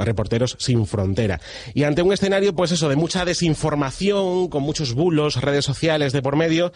Reporteros 0.00 0.56
Sin 0.58 0.86
Frontera. 0.86 1.40
Y 1.74 1.84
ante 1.84 2.02
un 2.02 2.12
escenario, 2.12 2.54
pues 2.54 2.72
eso, 2.72 2.88
de 2.88 2.96
mucha 2.96 3.24
desinformación, 3.24 4.48
con 4.48 4.62
muchos 4.62 4.94
bulos, 4.94 5.40
redes 5.40 5.64
sociales 5.64 6.12
de 6.12 6.22
por 6.22 6.36
medio, 6.36 6.72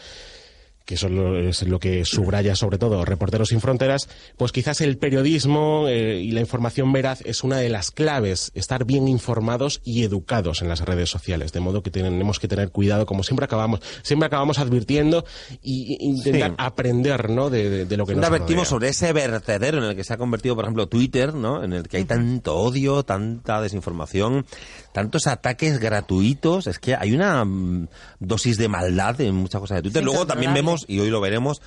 que 0.87 0.95
eso 0.95 1.09
es 1.37 1.63
lo 1.65 1.79
que 1.81 2.05
subraya 2.07 2.55
sobre 2.57 2.79
todo 2.79 3.05
Reporteros 3.05 3.49
Sin 3.51 3.61
Fronteras, 3.61 4.09
pues 4.39 4.53
quizás 4.53 4.81
el 4.81 4.97
periodismo 4.97 5.87
eh, 5.89 6.21
y 6.23 6.31
la 6.31 6.41
información 6.41 6.93
veraz 6.93 7.21
es 7.27 7.45
una 7.45 7.59
de 7.59 7.69
las 7.69 7.91
claves, 7.91 8.53
estar 8.55 8.85
bien 8.87 9.09
informados 9.09 9.81
y 9.85 10.05
educados 10.05 10.63
en 10.63 10.69
las 10.69 10.81
redes 10.81 11.11
sociales, 11.11 11.53
de 11.53 11.61
modo 11.61 11.83
que 11.83 11.91
tenemos 11.91 12.39
que 12.39 12.49
tener 12.49 12.71
cuidado, 12.71 13.05
como 13.05 13.23
siempre 13.25 13.45
acabamos, 13.45 13.81
siempre 14.03 14.27
acabamos 14.29 14.59
advirtiendo 14.59 15.25
y, 15.63 15.97
y 16.01 16.07
intentar 16.07 16.51
Sí. 16.51 16.55
aprender, 16.59 17.31
¿no? 17.31 17.51
De, 17.51 17.69
de- 17.69 17.85
de 17.85 17.97
lo 17.97 18.05
que 18.07 18.13
Siempre 18.13 18.31
nos 18.31 18.37
advertimos 18.37 18.71
rodea. 18.71 18.71
sobre 18.71 18.89
ese 18.91 19.13
vertedero 19.13 19.79
en 19.79 19.85
el 19.85 19.97
que 19.97 20.05
se 20.05 20.13
ha 20.15 20.17
convertido, 20.17 20.55
por 20.55 20.65
ejemplo, 20.65 20.87
Twitter, 20.87 21.35
¿no? 21.35 21.65
En 21.65 21.73
el 21.73 21.89
que 21.89 21.97
hay 21.99 22.05
tanto 22.05 22.55
odio, 22.57 23.03
tanta 23.03 23.61
desinformación, 23.61 24.47
tantos 24.93 25.27
ataques 25.27 25.79
gratuitos. 25.81 26.67
Es 26.69 26.79
que 26.79 26.95
hay 26.95 27.13
una 27.13 27.45
mm, 27.45 27.89
dosis 28.21 28.57
de 28.59 28.69
maldad 28.69 29.21
en 29.21 29.35
muchas 29.35 29.61
cosas 29.61 29.77
de 29.79 29.83
Twitter. 29.83 30.03
Sí, 30.03 30.05
Luego 30.05 30.27
también 30.27 30.53
incontrolable. 30.53 30.76
Y 30.89 30.99
hoy 31.01 31.11
lo 31.11 31.21
veremos, 31.21 31.61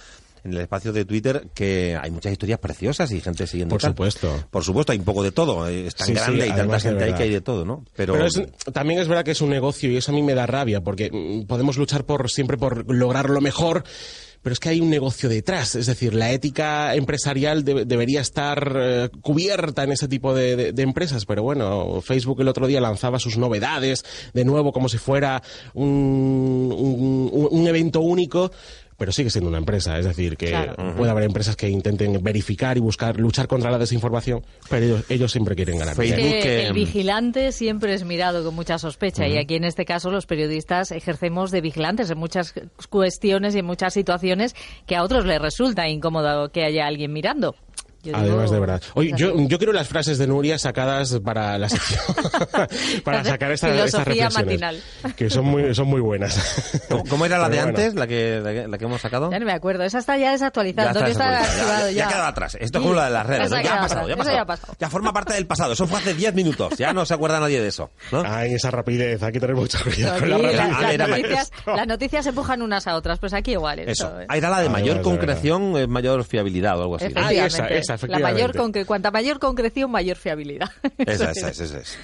en 0.43 0.53
el 0.53 0.59
espacio 0.61 0.93
de 0.93 1.03
Twitter, 1.03 1.47
que 1.53 1.97
hay 2.01 2.11
muchas 2.11 2.31
historias 2.31 2.59
preciosas 2.59 3.11
y 3.11 3.19
gente 3.19 3.45
siguiendo. 3.45 3.73
Por 3.73 3.81
tal. 3.81 3.91
supuesto. 3.91 4.45
Por 4.49 4.63
supuesto, 4.63 4.93
hay 4.93 4.99
un 4.99 5.03
poco 5.05 5.21
de 5.21 5.31
todo. 5.33 5.67
eh, 5.67 5.87
Es 5.87 5.95
tan 5.95 6.07
Sí, 6.07 6.13
sí, 6.13 6.19
grande 6.19 6.47
y 6.47 6.51
tanta 6.51 6.79
gente 6.79 7.03
ahí 7.03 7.13
que 7.13 7.23
hay 7.23 7.29
de 7.29 7.41
todo, 7.41 7.65
¿no? 7.65 7.83
Pero, 7.95 8.13
Pero 8.13 8.25
es- 8.25 8.41
también 8.71 9.01
es 9.01 9.07
verdad 9.09 9.25
que 9.25 9.31
es 9.31 9.41
un 9.41 9.49
negocio 9.49 9.91
y 9.91 9.97
eso 9.97 10.11
a 10.11 10.15
mí 10.15 10.21
me 10.23 10.33
da 10.35 10.45
rabia 10.45 10.81
porque 10.81 11.09
mm, 11.11 11.45
podemos 11.45 11.75
luchar 11.77 12.05
por 12.05 12.29
siempre 12.31 12.57
por 12.57 12.89
lograr 12.93 13.29
lo 13.29 13.41
mejor. 13.41 13.83
Pero 14.41 14.53
es 14.53 14.59
que 14.61 14.69
hay 14.69 14.79
un 14.79 14.89
negocio 14.89 15.27
detrás, 15.27 15.75
es 15.75 15.85
decir, 15.87 16.13
la 16.13 16.31
ética 16.31 16.95
empresarial 16.95 17.65
de- 17.65 17.83
debería 17.83 18.21
estar 18.21 18.73
eh, 18.77 19.09
cubierta 19.21 19.83
en 19.83 19.91
ese 19.91 20.07
tipo 20.07 20.33
de, 20.33 20.55
de- 20.55 20.71
de 20.71 20.81
empresas. 20.83 21.25
Pero 21.25 21.43
bueno, 21.43 21.99
Facebook 21.99 22.39
el 22.39 22.47
otro 22.47 22.65
día 22.65 22.79
lanzaba 22.79 23.19
sus 23.19 23.37
novedades 23.37 24.05
de 24.33 24.45
nuevo 24.45 24.71
como 24.71 24.87
si 24.87 24.97
fuera 24.97 25.43
un, 25.73 25.85
un- 26.73 27.29
un- 27.33 27.47
un 27.51 27.67
evento 27.67 27.99
único. 27.99 28.49
Pero 28.99 29.11
sigue 29.11 29.29
siendo 29.31 29.49
una 29.49 29.57
empresa, 29.57 29.97
es 29.97 30.05
decir, 30.05 30.37
que 30.37 30.47
Claro. 30.49 30.75
puede 30.95 31.09
haber 31.09 31.23
empresas 31.23 31.55
que 31.55 31.69
intenten 31.69 32.21
verificar 32.21 32.77
y 32.77 32.81
buscar, 32.81 33.17
luchar 33.19 33.47
contra 33.47 33.71
la 33.71 33.79
desinformación, 33.79 34.45
pero 34.69 34.85
ellos, 34.85 35.03
ellos 35.09 35.31
siempre 35.31 35.55
quieren 35.55 35.79
ganar. 35.79 35.95
Facebook- 35.95 36.17
dinero. 36.17 36.35
que 36.35 36.49
que- 36.49 36.67
el 36.67 36.73
vigilante 36.73 37.51
siempre 37.53 37.93
es 37.93 38.03
mirado 38.03 38.43
con 38.43 38.53
mucha 38.53 38.77
sospecha 38.77 39.27
y 39.27 39.37
aquí 39.37 39.55
en 39.55 39.63
este 39.63 39.85
caso 39.85 40.11
los 40.11 40.25
periodistas 40.25 40.91
ejercemos 40.91 41.49
de 41.51 41.61
vigilantes 41.61 42.11
en 42.11 42.17
muchas 42.17 42.53
cuestiones 42.89 43.55
y 43.55 43.59
en 43.59 43.65
muchas 43.65 43.93
situaciones 43.93 44.55
que 44.85 44.95
a 44.95 45.03
otros 45.03 45.25
les 45.25 45.41
resulta 45.41 45.87
incómodo 45.87 46.51
que 46.51 46.63
haya 46.65 46.85
alguien 46.85 47.13
mirando. 47.13 47.55
Yo 48.01 48.13
digo- 48.13 48.17
Además, 48.17 48.51
de 48.51 48.59
verdad. 48.59 48.81
Oye, 48.93 49.11
yo, 49.17 49.33
yo 49.37 49.57
quiero 49.57 49.73
las 49.73 49.87
frases 49.87 50.17
de 50.17 50.27
Nuria 50.27 50.57
sacadas 50.57 51.19
para 51.23 51.57
la 51.57 51.67
sección. 51.69 51.99
para 53.03 53.23
sacar 53.23 53.51
estas, 53.51 53.71
estas 53.71 54.05
reflexiones. 54.05 54.33
matinal. 54.35 54.81
Que 55.15 55.29
son 55.29 55.45
muy, 55.45 55.73
son 55.75 55.87
muy 55.87 56.01
buenas. 56.01 56.81
¿Cómo, 56.89 57.03
cómo 57.05 57.25
era 57.25 57.37
la 57.37 57.49
Pero 57.49 57.55
de 57.57 57.63
bueno. 57.63 57.77
antes, 57.79 57.95
la 57.95 58.07
que, 58.07 58.39
la 58.43 58.51
que, 58.51 58.67
la 58.67 58.77
que 58.77 58.85
hemos 58.85 59.01
sacado? 59.01 59.29
Ya 59.31 59.39
no 59.39 59.45
me 59.45 59.51
acuerdo, 59.53 59.83
esa 59.83 59.99
está 59.99 60.17
ya 60.17 60.31
desactualizada, 60.31 60.93
Ya 60.93 60.99
está 60.99 61.05
desactualizada, 61.05 61.81
ya, 61.81 61.91
ya. 61.91 62.03
ya 62.03 62.07
quedado 62.07 62.25
atrás. 62.27 62.57
Esto 62.59 62.77
es 62.77 62.83
como 62.83 62.95
la 62.95 63.05
de 63.05 63.11
las 63.11 63.25
redes. 63.25 63.49
Ya 63.49 63.75
ha 63.75 63.81
pasado, 63.81 64.07
ya 64.07 64.13
ha 64.13 64.17
pasado. 64.17 64.35
ya 64.35 64.41
ha 64.41 64.45
pasado. 64.45 64.73
Ya 64.79 64.89
forma 64.89 65.13
parte 65.13 65.33
del 65.33 65.47
pasado. 65.47 65.73
Eso 65.73 65.87
fue 65.87 65.99
hace 65.99 66.13
10 66.13 66.33
minutos. 66.33 66.77
Ya 66.77 66.93
no 66.93 67.05
se 67.05 67.13
acuerda 67.13 67.39
nadie 67.39 67.61
de 67.61 67.67
eso. 67.67 67.91
¿no? 68.11 68.23
Ay, 68.25 68.53
esa 68.53 68.71
rapidez. 68.71 69.21
Hay 69.21 69.31
que 69.31 69.39
tener 69.39 69.55
mucho 69.55 69.77
cuidado 69.83 70.13
Aquí 70.13 70.21
con 70.21 70.29
la 70.29 70.37
las, 70.37 70.55
rapidez. 70.55 70.69
Las 70.79 70.89
ver, 70.89 71.01
a 71.01 71.05
ver. 71.07 71.21
noticias, 71.21 71.51
las 71.65 71.87
noticias 71.87 72.23
se 72.23 72.29
empujan 72.29 72.61
unas 72.61 72.87
a 72.87 72.95
otras, 72.95 73.19
pues 73.19 73.33
aquí 73.33 73.51
igual. 73.51 73.79
Eso. 73.79 74.21
¿eh? 74.21 74.25
Ahí 74.29 74.37
era 74.39 74.49
la 74.49 74.59
de 74.59 74.67
Ay, 74.67 74.71
mayor 74.71 75.01
concreción, 75.01 75.75
eh, 75.77 75.87
mayor 75.87 76.23
fiabilidad 76.23 76.77
o 76.79 76.83
algo 76.83 76.95
así. 76.95 77.07
Ah, 77.15 77.31
esa. 77.33 77.88
Esa, 77.95 78.07
La 78.07 78.19
mayor 78.19 78.53
concre- 78.53 78.85
cuanta 78.85 79.11
mayor 79.11 79.39
concreción, 79.39 79.91
mayor 79.91 80.17
fiabilidad. 80.17 80.69
Esa, 80.97 81.31
esa, 81.31 81.49
esa, 81.49 81.63
esa 81.65 81.77
es. 81.79 81.97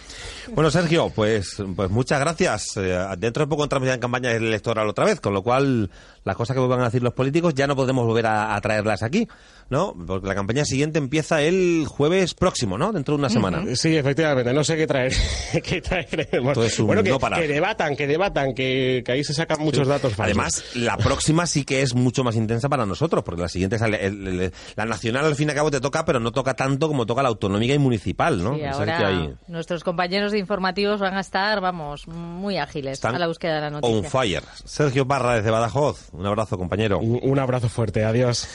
Bueno, 0.54 0.70
Sergio, 0.72 1.10
pues, 1.14 1.62
pues 1.76 1.90
muchas 1.90 2.20
gracias. 2.20 2.78
Eh, 2.78 2.98
dentro 3.18 3.46
de 3.46 3.50
poco 3.50 3.64
entramos 3.64 3.88
ya 3.88 3.94
en 3.96 4.00
campaña 4.00 4.32
electoral 4.32 4.88
otra 4.88 5.06
vez, 5.06 5.20
con 5.20 5.34
lo 5.34 5.42
cual 5.44 5.90
las 6.24 6.36
cosas 6.36 6.56
que 6.56 6.62
van 6.62 6.82
a 6.82 6.86
decir 6.86 7.04
los 7.04 7.14
políticos 7.14 7.54
ya 7.54 7.68
no 7.68 7.76
podemos 7.76 8.06
volver 8.06 8.26
a, 8.26 8.56
a 8.56 8.62
traerlas 8.62 9.04
aquí, 9.04 9.28
¿no? 9.70 9.96
Porque 10.08 10.28
la 10.28 10.36
campaña 10.36 10.66
siguiente 10.66 10.98
empieza 11.00 11.42
el 11.42 11.86
jueves 11.88 12.34
próximo, 12.34 12.78
¿no? 12.78 12.92
Dentro 12.92 13.16
de 13.16 13.20
una 13.20 13.30
semana. 13.30 13.64
Sí, 13.76 13.96
efectivamente, 13.96 14.54
no 14.54 14.64
sé 14.64 14.76
qué 14.78 14.88
traer. 14.88 15.14
qué 15.64 15.82
traeremos. 15.82 16.54
Todo 16.54 16.66
es 16.66 16.80
un 16.80 16.88
bueno, 16.88 17.04
que, 17.04 17.10
no 17.10 17.20
que 17.20 17.48
debatan, 17.48 17.96
que 17.96 18.08
debatan, 18.08 18.54
que, 18.54 19.04
que 19.06 19.12
ahí 19.12 19.24
se 19.24 19.34
sacan 19.34 19.60
muchos 19.62 19.88
datos 19.88 20.14
falsos. 20.14 20.26
Además, 20.38 20.64
la 20.76 20.98
próxima 20.98 21.46
sí 21.48 21.64
que 21.66 21.82
es 21.82 21.94
mucho 21.96 22.24
más 22.24 22.36
intensa 22.36 22.70
para 22.70 22.86
nosotros, 22.86 23.24
porque 23.24 23.42
la 23.42 23.50
siguiente 23.50 23.76
es 23.78 23.82
el- 23.82 23.94
el- 23.96 24.28
el- 24.40 24.54
la 24.76 24.86
nacional 24.86 25.26
al 25.26 25.36
fin 25.36 25.48
y 25.48 25.52
al 25.52 25.56
cabo 25.58 25.72
te 25.72 25.80
toca, 25.82 26.06
pero 26.06 26.20
no 26.20 26.32
toca 26.32 26.54
tanto 26.54 26.88
como 26.88 27.06
toca 27.06 27.22
la 27.24 27.30
autonómica 27.30 27.74
y 27.74 27.80
municipal, 27.80 28.44
¿no? 28.44 28.56
Sea, 28.56 28.72
ahora 28.72 28.98
que 28.98 29.04
ahí 29.06 29.34
nuestros 29.48 29.84
compañeros 29.84 30.34
de 30.36 30.40
informativos 30.40 31.00
van 31.00 31.16
a 31.16 31.22
estar, 31.22 31.60
vamos, 31.62 32.08
muy 32.08 32.58
ágiles 32.58 32.94
están 32.94 33.16
a 33.16 33.20
la 33.20 33.28
búsqueda 33.28 33.56
de 33.56 33.62
la 33.62 33.68
on 33.78 33.82
noticia. 33.82 34.10
fire. 34.10 34.44
Sergio 34.64 35.08
Parra 35.08 35.36
desde 35.36 35.50
Badajoz, 35.50 36.10
un 36.14 36.26
abrazo 36.26 36.58
compañero. 36.58 37.00
un, 37.00 37.20
un 37.24 37.40
abrazo 37.40 37.70
fuerte, 37.70 38.04
adiós. 38.06 38.48